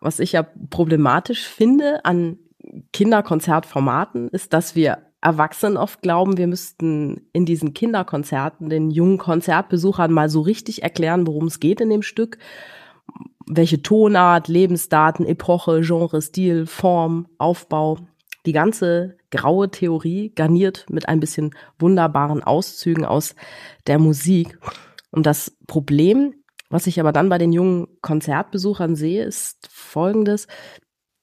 [0.00, 2.38] Was ich ja problematisch finde an
[2.92, 10.10] Kinderkonzertformaten ist, dass wir Erwachsenen oft glauben, wir müssten in diesen Kinderkonzerten den jungen Konzertbesuchern
[10.10, 12.38] mal so richtig erklären, worum es geht in dem Stück
[13.50, 17.98] welche Tonart, Lebensdaten, Epoche, Genre, Stil, Form, Aufbau,
[18.46, 23.34] die ganze graue Theorie garniert mit ein bisschen wunderbaren Auszügen aus
[23.86, 24.58] der Musik.
[25.10, 26.34] Und das Problem,
[26.70, 30.46] was ich aber dann bei den jungen Konzertbesuchern sehe, ist folgendes.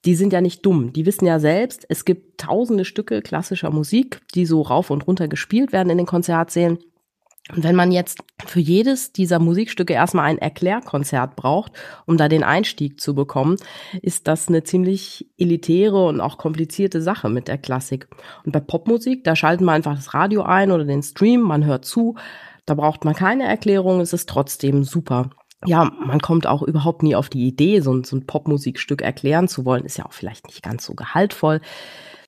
[0.06, 0.94] Die sind ja nicht dumm.
[0.94, 5.28] Die wissen ja selbst, es gibt tausende Stücke klassischer Musik, die so rauf und runter
[5.28, 6.78] gespielt werden in den Konzertsälen.
[7.56, 11.72] Und wenn man jetzt für jedes dieser Musikstücke erstmal ein Erklärkonzert braucht,
[12.06, 13.58] um da den Einstieg zu bekommen,
[14.02, 18.08] ist das eine ziemlich elitäre und auch komplizierte Sache mit der Klassik.
[18.44, 21.86] Und bei Popmusik, da schalten wir einfach das Radio ein oder den Stream, man hört
[21.86, 22.16] zu,
[22.66, 25.30] da braucht man keine Erklärung, es ist trotzdem super.
[25.66, 29.48] Ja, man kommt auch überhaupt nie auf die Idee, so ein, so ein Popmusikstück erklären
[29.48, 31.62] zu wollen, ist ja auch vielleicht nicht ganz so gehaltvoll.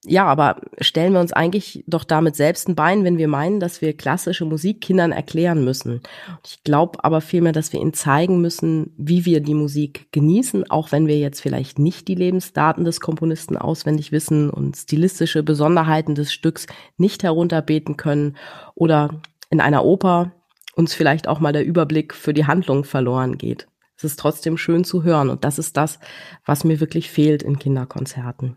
[0.06, 3.82] Ja, aber stellen wir uns eigentlich doch damit selbst ein Bein, wenn wir meinen, dass
[3.82, 6.02] wir klassische Musik Kindern erklären müssen.
[6.46, 10.94] Ich glaube aber vielmehr, dass wir ihnen zeigen müssen, wie wir die Musik genießen, auch
[10.94, 16.32] wenn wir jetzt vielleicht nicht die Lebensdaten des Komponisten auswendig wissen und stilistische Besonderheiten des
[16.32, 18.38] Stücks nicht herunterbeten können
[18.76, 20.32] oder in einer Oper
[20.76, 23.68] uns vielleicht auch mal der Überblick für die Handlung verloren geht.
[23.98, 26.00] Es ist trotzdem schön zu hören und das ist das,
[26.46, 28.56] was mir wirklich fehlt in Kinderkonzerten.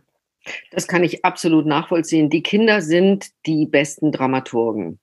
[0.71, 2.31] Das kann ich absolut nachvollziehen.
[2.31, 4.99] Die Kinder sind die besten Dramaturgen.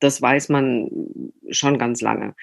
[0.00, 0.88] Das weiß man
[1.50, 2.34] schon ganz lange.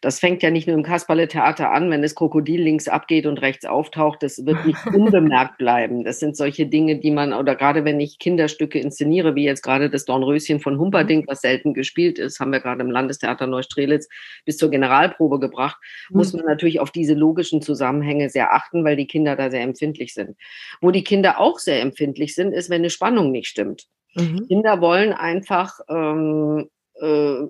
[0.00, 3.64] Das fängt ja nicht nur im Kasperle-Theater an, wenn das Krokodil links abgeht und rechts
[3.64, 4.22] auftaucht.
[4.22, 6.04] Das wird nicht unbemerkt bleiben.
[6.04, 9.90] Das sind solche Dinge, die man, oder gerade wenn ich Kinderstücke inszeniere, wie jetzt gerade
[9.90, 14.08] das Dornröschen von Humperdinck, was selten gespielt ist, haben wir gerade im Landestheater Neustrelitz
[14.44, 15.78] bis zur Generalprobe gebracht,
[16.10, 16.18] mhm.
[16.18, 20.14] muss man natürlich auf diese logischen Zusammenhänge sehr achten, weil die Kinder da sehr empfindlich
[20.14, 20.36] sind.
[20.80, 23.86] Wo die Kinder auch sehr empfindlich sind, ist, wenn eine Spannung nicht stimmt.
[24.14, 24.46] Mhm.
[24.48, 26.68] Kinder wollen einfach ähm,
[27.00, 27.46] äh,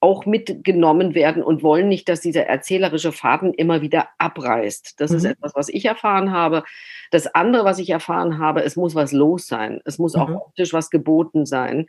[0.00, 5.00] auch mitgenommen werden und wollen nicht, dass dieser erzählerische Faden immer wieder abreißt.
[5.00, 5.16] Das mhm.
[5.16, 6.64] ist etwas, was ich erfahren habe.
[7.10, 9.80] Das andere, was ich erfahren habe, es muss was los sein.
[9.84, 10.22] Es muss mhm.
[10.22, 11.86] auch optisch was geboten sein.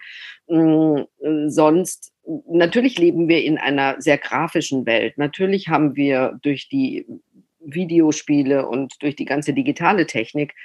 [0.48, 1.06] Mhm,
[1.48, 2.14] sonst,
[2.50, 5.18] natürlich leben wir in einer sehr grafischen Welt.
[5.18, 7.06] Natürlich haben wir durch die
[7.60, 10.56] Videospiele und durch die ganze digitale Technik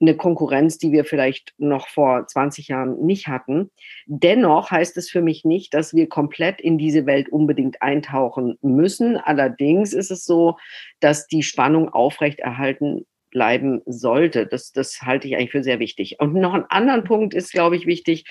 [0.00, 3.70] eine Konkurrenz, die wir vielleicht noch vor 20 Jahren nicht hatten.
[4.06, 9.16] Dennoch heißt es für mich nicht, dass wir komplett in diese Welt unbedingt eintauchen müssen.
[9.16, 10.56] Allerdings ist es so,
[11.00, 14.46] dass die Spannung aufrechterhalten bleiben sollte.
[14.46, 16.16] Das, das halte ich eigentlich für sehr wichtig.
[16.18, 18.24] Und noch ein anderer Punkt ist, glaube ich, wichtig.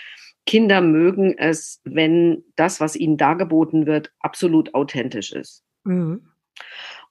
[0.45, 5.63] Kinder mögen es, wenn das, was ihnen dargeboten wird, absolut authentisch ist.
[5.83, 6.27] Mhm.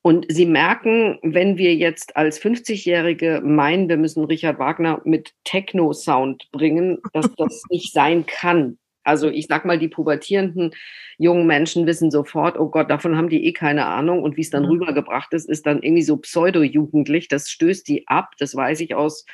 [0.03, 6.49] Und sie merken, wenn wir jetzt als 50-Jährige meinen, wir müssen Richard Wagner mit Techno-Sound
[6.53, 8.79] bringen, dass das nicht sein kann.
[9.09, 10.73] Also ich sag mal, die pubertierenden
[11.19, 14.23] jungen Menschen wissen sofort, oh Gott, davon haben die eh keine Ahnung.
[14.23, 14.71] Und wie es dann mhm.
[14.71, 17.29] rübergebracht ist, ist dann irgendwie so pseudo-jugendlich.
[17.29, 18.35] Das stößt die ab.
[18.39, 19.27] Das weiß ich aus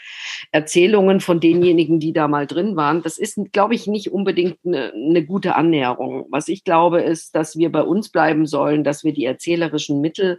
[0.51, 3.03] Erzählungen von denjenigen, die da mal drin waren.
[3.03, 6.27] Das ist, glaube ich, nicht unbedingt eine, eine gute Annäherung.
[6.31, 10.39] Was ich glaube, ist, dass wir bei uns bleiben sollen, dass wir die erzählerischen Mittel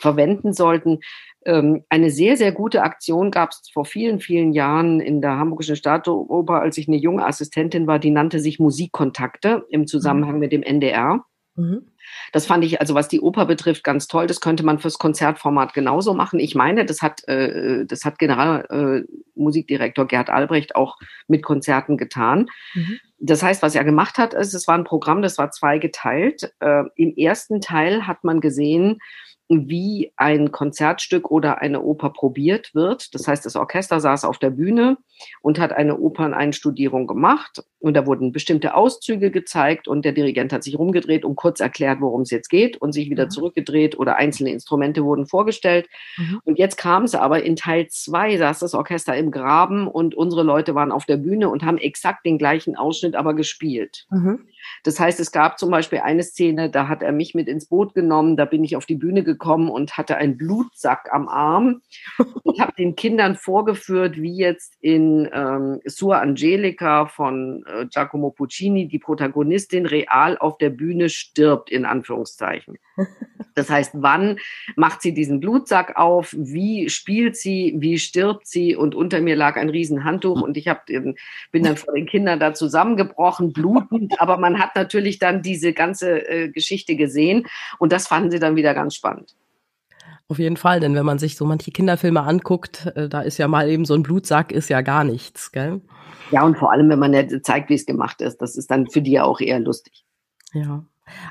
[0.00, 1.00] verwenden sollten.
[1.46, 5.76] Ähm, eine sehr, sehr gute Aktion gab es vor vielen, vielen Jahren in der Hamburgischen
[5.76, 10.40] Staatsoper, als ich eine junge Assistentin war, die nannte sich Musikkontakte im Zusammenhang mhm.
[10.40, 11.24] mit dem NDR.
[11.56, 11.86] Mhm.
[12.32, 14.26] Das fand ich, also was die Oper betrifft, ganz toll.
[14.26, 16.38] Das könnte man fürs Konzertformat genauso machen.
[16.40, 20.96] Ich meine, das hat, äh, das hat Generalmusikdirektor äh, Gerd Albrecht auch
[21.28, 22.46] mit Konzerten getan.
[22.74, 22.98] Mhm.
[23.18, 26.52] Das heißt, was er gemacht hat, ist, es war ein Programm, das war zweigeteilt.
[26.60, 28.98] Äh, Im ersten Teil hat man gesehen,
[29.50, 33.14] wie ein Konzertstück oder eine Oper probiert wird.
[33.14, 34.96] Das heißt, das Orchester saß auf der Bühne
[35.42, 40.62] und hat eine Operneinstudierung gemacht und da wurden bestimmte Auszüge gezeigt und der Dirigent hat
[40.62, 43.30] sich rumgedreht und kurz erklärt, worum es jetzt geht und sich wieder mhm.
[43.30, 45.88] zurückgedreht oder einzelne Instrumente wurden vorgestellt.
[46.16, 46.40] Mhm.
[46.44, 50.44] Und jetzt kam es aber in Teil zwei saß das Orchester im Graben und unsere
[50.44, 54.06] Leute waren auf der Bühne und haben exakt den gleichen Ausschnitt aber gespielt.
[54.10, 54.46] Mhm.
[54.84, 57.94] Das heißt, es gab zum Beispiel eine Szene, da hat er mich mit ins Boot
[57.94, 61.82] genommen, da bin ich auf die Bühne gekommen und hatte einen Blutsack am Arm.
[62.52, 68.88] Ich habe den Kindern vorgeführt, wie jetzt in ähm, Sua Angelica von äh, Giacomo Puccini
[68.88, 72.76] die Protagonistin real auf der Bühne stirbt, in Anführungszeichen.
[73.60, 74.38] Das heißt, wann
[74.74, 76.34] macht sie diesen Blutsack auf?
[76.36, 77.74] Wie spielt sie?
[77.76, 78.74] Wie stirbt sie?
[78.74, 81.14] Und unter mir lag ein Riesenhandtuch und ich hab, bin
[81.52, 84.14] dann vor den Kindern da zusammengebrochen, blutend.
[84.18, 87.46] Aber man hat natürlich dann diese ganze äh, Geschichte gesehen
[87.78, 89.36] und das fanden sie dann wieder ganz spannend.
[90.28, 93.46] Auf jeden Fall, denn wenn man sich so manche Kinderfilme anguckt, äh, da ist ja
[93.46, 95.82] mal eben so ein Blutsack, ist ja gar nichts, gell?
[96.30, 99.02] Ja, und vor allem, wenn man zeigt, wie es gemacht ist, das ist dann für
[99.02, 100.06] die ja auch eher lustig.
[100.54, 100.84] Ja.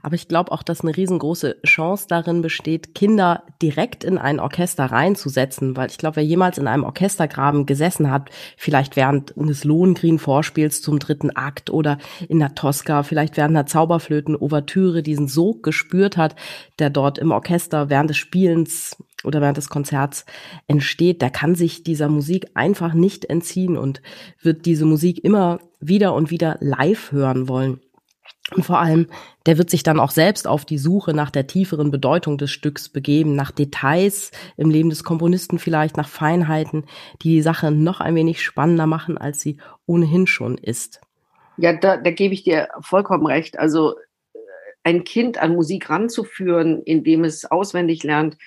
[0.04, 4.86] Aber ich glaube auch, dass eine riesengroße Chance darin besteht, Kinder direkt in ein Orchester
[4.86, 10.82] reinzusetzen, weil ich glaube, wer jemals in einem Orchestergraben gesessen hat, vielleicht während eines Lohengrin-Vorspiels
[10.82, 16.36] zum dritten Akt oder in der Tosca, vielleicht während einer Zauberflöten-Ouvertüre diesen Sog gespürt hat,
[16.80, 20.26] der dort im Orchester während des Spielens oder während des Konzerts
[20.68, 24.02] entsteht, der kann sich dieser Musik einfach nicht entziehen und
[24.42, 27.80] wird diese Musik immer wieder und wieder live hören wollen.
[28.56, 29.08] Und vor allem,
[29.46, 32.90] der wird sich dann auch selbst auf die Suche nach der tieferen Bedeutung des Stücks
[32.90, 36.86] begeben, nach Details im Leben des Komponisten vielleicht, nach Feinheiten,
[37.22, 41.02] die die Sache noch ein wenig spannender machen, als sie ohnehin schon ist.
[41.58, 43.60] Ja, da, da gebe ich dir vollkommen recht.
[43.60, 43.96] Also
[44.34, 44.40] äh,
[44.84, 48.38] ein Kind an Musik ranzuführen, indem es auswendig lernt,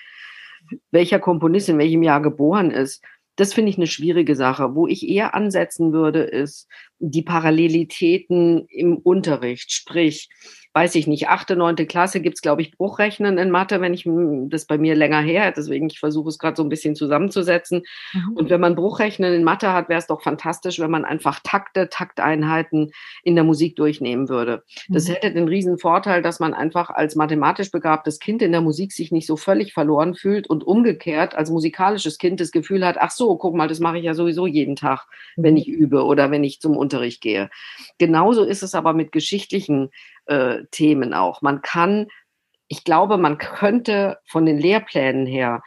[0.91, 3.03] welcher Komponist in welchem Jahr geboren ist,
[3.35, 4.75] das finde ich eine schwierige Sache.
[4.75, 6.67] Wo ich eher ansetzen würde, ist,
[7.05, 10.29] die Parallelitäten im Unterricht, sprich,
[10.73, 14.09] weiß ich nicht, achte, neunte Klasse gibt's glaube ich, Bruchrechnen in Mathe, wenn ich
[14.49, 17.83] das bei mir länger her, deswegen ich versuche es gerade so ein bisschen zusammenzusetzen.
[18.13, 18.33] Mhm.
[18.33, 21.89] Und wenn man Bruchrechnen in Mathe hat, wäre es doch fantastisch, wenn man einfach Takte,
[21.89, 22.91] Takteinheiten
[23.23, 24.63] in der Musik durchnehmen würde.
[24.89, 25.13] Das mhm.
[25.13, 29.11] hätte den riesen Vorteil, dass man einfach als mathematisch begabtes Kind in der Musik sich
[29.11, 33.37] nicht so völlig verloren fühlt und umgekehrt als musikalisches Kind das Gefühl hat, ach so,
[33.37, 35.59] guck mal, das mache ich ja sowieso jeden Tag, wenn mhm.
[35.59, 37.49] ich übe oder wenn ich zum Unterricht gehe.
[37.97, 39.89] Genauso ist es aber mit geschichtlichen
[40.25, 41.41] äh, Themen auch.
[41.41, 42.07] Man kann,
[42.67, 45.61] ich glaube, man könnte von den Lehrplänen her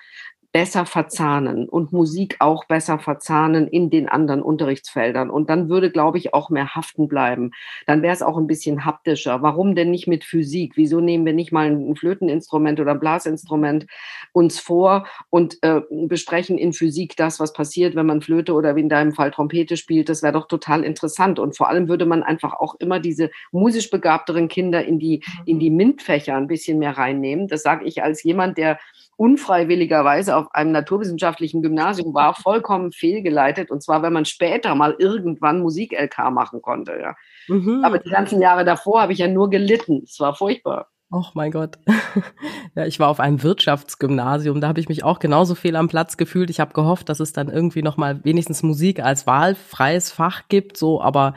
[0.57, 5.29] besser verzahnen und Musik auch besser verzahnen in den anderen Unterrichtsfeldern.
[5.29, 7.51] Und dann würde, glaube ich, auch mehr haften bleiben.
[7.87, 9.43] Dann wäre es auch ein bisschen haptischer.
[9.43, 10.73] Warum denn nicht mit Physik?
[10.77, 13.85] Wieso nehmen wir nicht mal ein Flöteninstrument oder ein Blasinstrument
[14.33, 18.81] uns vor und äh, besprechen in Physik das, was passiert, wenn man Flöte oder wie
[18.81, 20.09] in deinem Fall Trompete spielt?
[20.09, 21.39] Das wäre doch total interessant.
[21.39, 25.59] Und vor allem würde man einfach auch immer diese musisch begabteren Kinder in die, in
[25.59, 27.47] die MINT-Fächer ein bisschen mehr reinnehmen.
[27.47, 28.79] Das sage ich als jemand, der
[29.17, 33.71] unfreiwilligerweise auf einem naturwissenschaftlichen Gymnasium war, vollkommen fehlgeleitet.
[33.71, 36.99] Und zwar, wenn man später mal irgendwann Musik-LK machen konnte.
[37.01, 37.15] Ja.
[37.49, 37.85] Mhm.
[37.85, 40.03] Aber die ganzen Jahre davor habe ich ja nur gelitten.
[40.05, 40.89] Es war furchtbar.
[41.13, 41.79] Oh mein Gott.
[42.75, 46.17] ja, ich war auf einem Wirtschaftsgymnasium, da habe ich mich auch genauso fehl am Platz
[46.17, 46.51] gefühlt.
[46.51, 50.77] Ich habe gehofft, dass es dann irgendwie noch mal wenigstens Musik als wahlfreies Fach gibt,
[50.77, 51.35] so, aber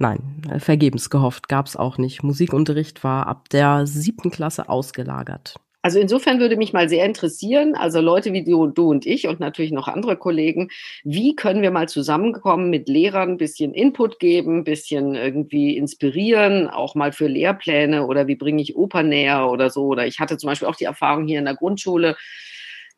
[0.00, 2.24] nein, vergebens gehofft, gab es auch nicht.
[2.24, 5.54] Musikunterricht war ab der siebten Klasse ausgelagert.
[5.84, 9.40] Also insofern würde mich mal sehr interessieren, also Leute wie du, du und ich und
[9.40, 10.68] natürlich noch andere Kollegen,
[11.02, 16.68] wie können wir mal zusammenkommen mit Lehrern, ein bisschen Input geben, ein bisschen irgendwie inspirieren,
[16.68, 19.86] auch mal für Lehrpläne oder wie bringe ich Oper näher oder so.
[19.86, 22.16] Oder ich hatte zum Beispiel auch die Erfahrung hier in der Grundschule,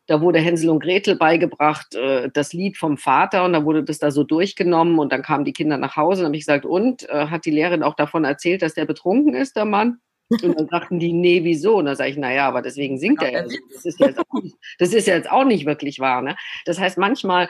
[0.07, 3.97] da wurde Hänsel und Gretel beigebracht, äh, das Lied vom Vater und da wurde das
[3.97, 7.09] da so durchgenommen und dann kamen die Kinder nach Hause und habe ich gesagt, und
[7.09, 9.97] äh, hat die Lehrerin auch davon erzählt, dass der betrunken ist, der Mann?
[10.29, 11.77] Und dann sagten die, nee, wieso?
[11.77, 13.43] Und dann sage ich, naja, aber deswegen singt er ja.
[13.43, 14.41] Das ist, jetzt auch,
[14.79, 16.21] das ist jetzt auch nicht wirklich wahr.
[16.21, 16.35] Ne?
[16.65, 17.47] Das heißt, manchmal,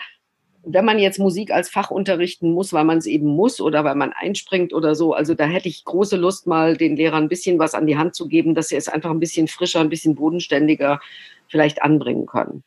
[0.63, 3.95] wenn man jetzt Musik als Fach unterrichten muss, weil man es eben muss oder weil
[3.95, 7.59] man einspringt oder so, also da hätte ich große Lust, mal den Lehrern ein bisschen
[7.59, 10.15] was an die Hand zu geben, dass sie es einfach ein bisschen frischer, ein bisschen
[10.15, 10.99] bodenständiger
[11.47, 12.63] vielleicht anbringen können.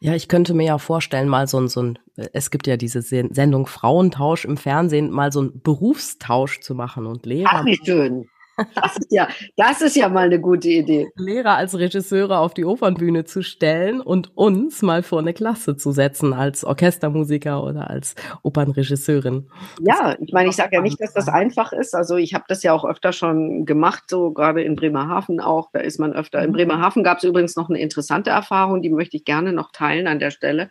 [0.00, 1.98] Ja, ich könnte mir ja vorstellen, mal so ein, so ein,
[2.32, 7.24] es gibt ja diese Sendung Frauentausch im Fernsehen, mal so ein Berufstausch zu machen und
[7.24, 7.50] Lehrer.
[7.50, 8.28] Ach, wie schön.
[8.74, 11.08] Das ist ja, das ist ja mal eine gute Idee.
[11.16, 15.92] Lehrer als Regisseure auf die Opernbühne zu stellen und uns mal vor eine Klasse zu
[15.92, 19.48] setzen als Orchestermusiker oder als Opernregisseurin.
[19.80, 21.94] Ja, ich meine, ich sage ja nicht, dass das einfach ist.
[21.94, 25.70] Also ich habe das ja auch öfter schon gemacht, so gerade in Bremerhaven auch.
[25.72, 26.42] Da ist man öfter.
[26.42, 26.54] In mhm.
[26.54, 30.18] Bremerhaven gab es übrigens noch eine interessante Erfahrung, die möchte ich gerne noch teilen an
[30.18, 30.70] der Stelle.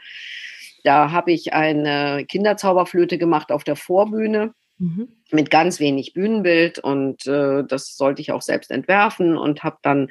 [0.84, 4.54] Da habe ich eine Kinderzauberflöte gemacht auf der Vorbühne
[4.84, 5.08] Mhm.
[5.32, 10.10] Mit ganz wenig Bühnenbild und äh, das sollte ich auch selbst entwerfen und habe dann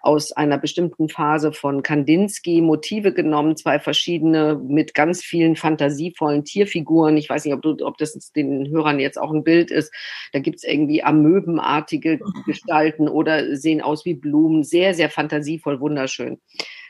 [0.00, 7.18] aus einer bestimmten Phase von Kandinsky Motive genommen, zwei verschiedene mit ganz vielen fantasievollen Tierfiguren.
[7.18, 9.92] Ich weiß nicht, ob, du, ob das den Hörern jetzt auch ein Bild ist.
[10.32, 14.64] Da gibt es irgendwie amöbenartige Gestalten oder sehen aus wie Blumen.
[14.64, 16.38] Sehr, sehr fantasievoll, wunderschön.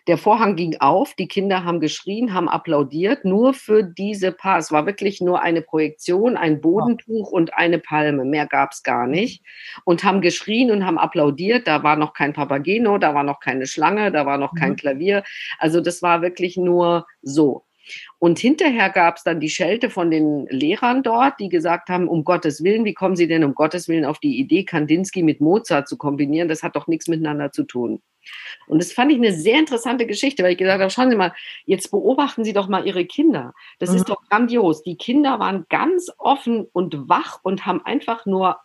[0.07, 4.59] Der Vorhang ging auf, die Kinder haben geschrien, haben applaudiert, nur für diese Paar.
[4.59, 8.24] Es war wirklich nur eine Projektion, ein Bodentuch und eine Palme.
[8.24, 9.42] Mehr gab es gar nicht.
[9.84, 11.66] Und haben geschrien und haben applaudiert.
[11.66, 14.76] Da war noch kein Papageno, da war noch keine Schlange, da war noch kein mhm.
[14.76, 15.24] Klavier.
[15.59, 17.64] Also das war wirklich nur so.
[18.18, 22.24] Und hinterher gab es dann die Schelte von den Lehrern dort, die gesagt haben, um
[22.24, 25.88] Gottes Willen, wie kommen Sie denn um Gottes Willen auf die Idee, Kandinsky mit Mozart
[25.88, 26.48] zu kombinieren?
[26.48, 28.02] Das hat doch nichts miteinander zu tun.
[28.66, 31.35] Und das fand ich eine sehr interessante Geschichte, weil ich gesagt habe, schauen Sie mal,
[31.64, 33.55] jetzt beobachten Sie doch mal Ihre Kinder.
[33.79, 33.97] Das mhm.
[33.97, 34.83] ist doch grandios.
[34.83, 38.59] Die Kinder waren ganz offen und wach und haben einfach nur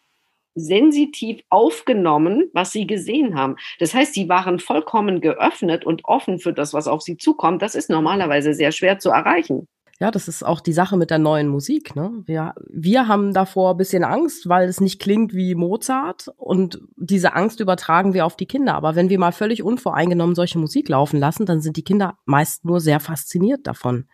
[0.55, 3.55] sensitiv aufgenommen, was sie gesehen haben.
[3.79, 7.61] Das heißt, sie waren vollkommen geöffnet und offen für das, was auf sie zukommt.
[7.61, 9.67] Das ist normalerweise sehr schwer zu erreichen.
[10.01, 11.95] Ja, das ist auch die Sache mit der neuen Musik.
[11.95, 12.23] Ne?
[12.25, 17.35] Wir, wir haben davor ein bisschen Angst, weil es nicht klingt wie Mozart und diese
[17.35, 18.73] Angst übertragen wir auf die Kinder.
[18.73, 22.65] Aber wenn wir mal völlig unvoreingenommen solche Musik laufen lassen, dann sind die Kinder meist
[22.65, 24.07] nur sehr fasziniert davon.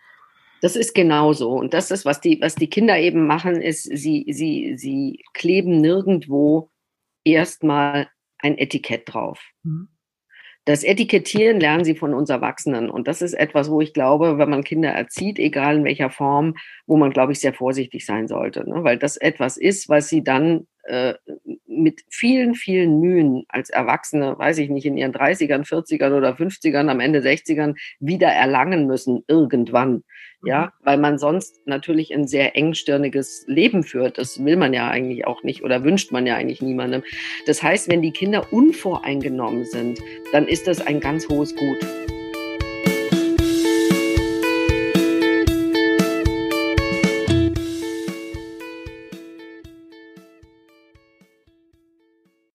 [0.60, 1.52] Das ist genauso.
[1.52, 5.80] Und das ist, was die, was die Kinder eben machen, ist, sie, sie, sie kleben
[5.80, 6.70] nirgendwo
[7.24, 8.10] erstmal
[8.40, 9.40] ein Etikett drauf.
[9.62, 9.88] Mhm.
[10.68, 12.90] Das Etikettieren lernen sie von uns Erwachsenen.
[12.90, 16.56] Und das ist etwas, wo ich glaube, wenn man Kinder erzieht, egal in welcher Form,
[16.86, 18.68] wo man, glaube ich, sehr vorsichtig sein sollte.
[18.68, 18.84] Ne?
[18.84, 21.14] Weil das etwas ist, was sie dann äh,
[21.66, 26.90] mit vielen, vielen Mühen als Erwachsene, weiß ich nicht, in ihren 30ern, 40ern oder 50ern,
[26.90, 30.04] am Ende 60ern wieder erlangen müssen, irgendwann.
[30.44, 30.70] Ja, mhm.
[30.84, 34.18] weil man sonst natürlich ein sehr engstirniges Leben führt.
[34.18, 37.02] Das will man ja eigentlich auch nicht oder wünscht man ja eigentlich niemandem.
[37.46, 40.00] Das heißt, wenn die Kinder unvoreingenommen sind,
[40.32, 41.78] dann ist das ein ganz hohes Gut.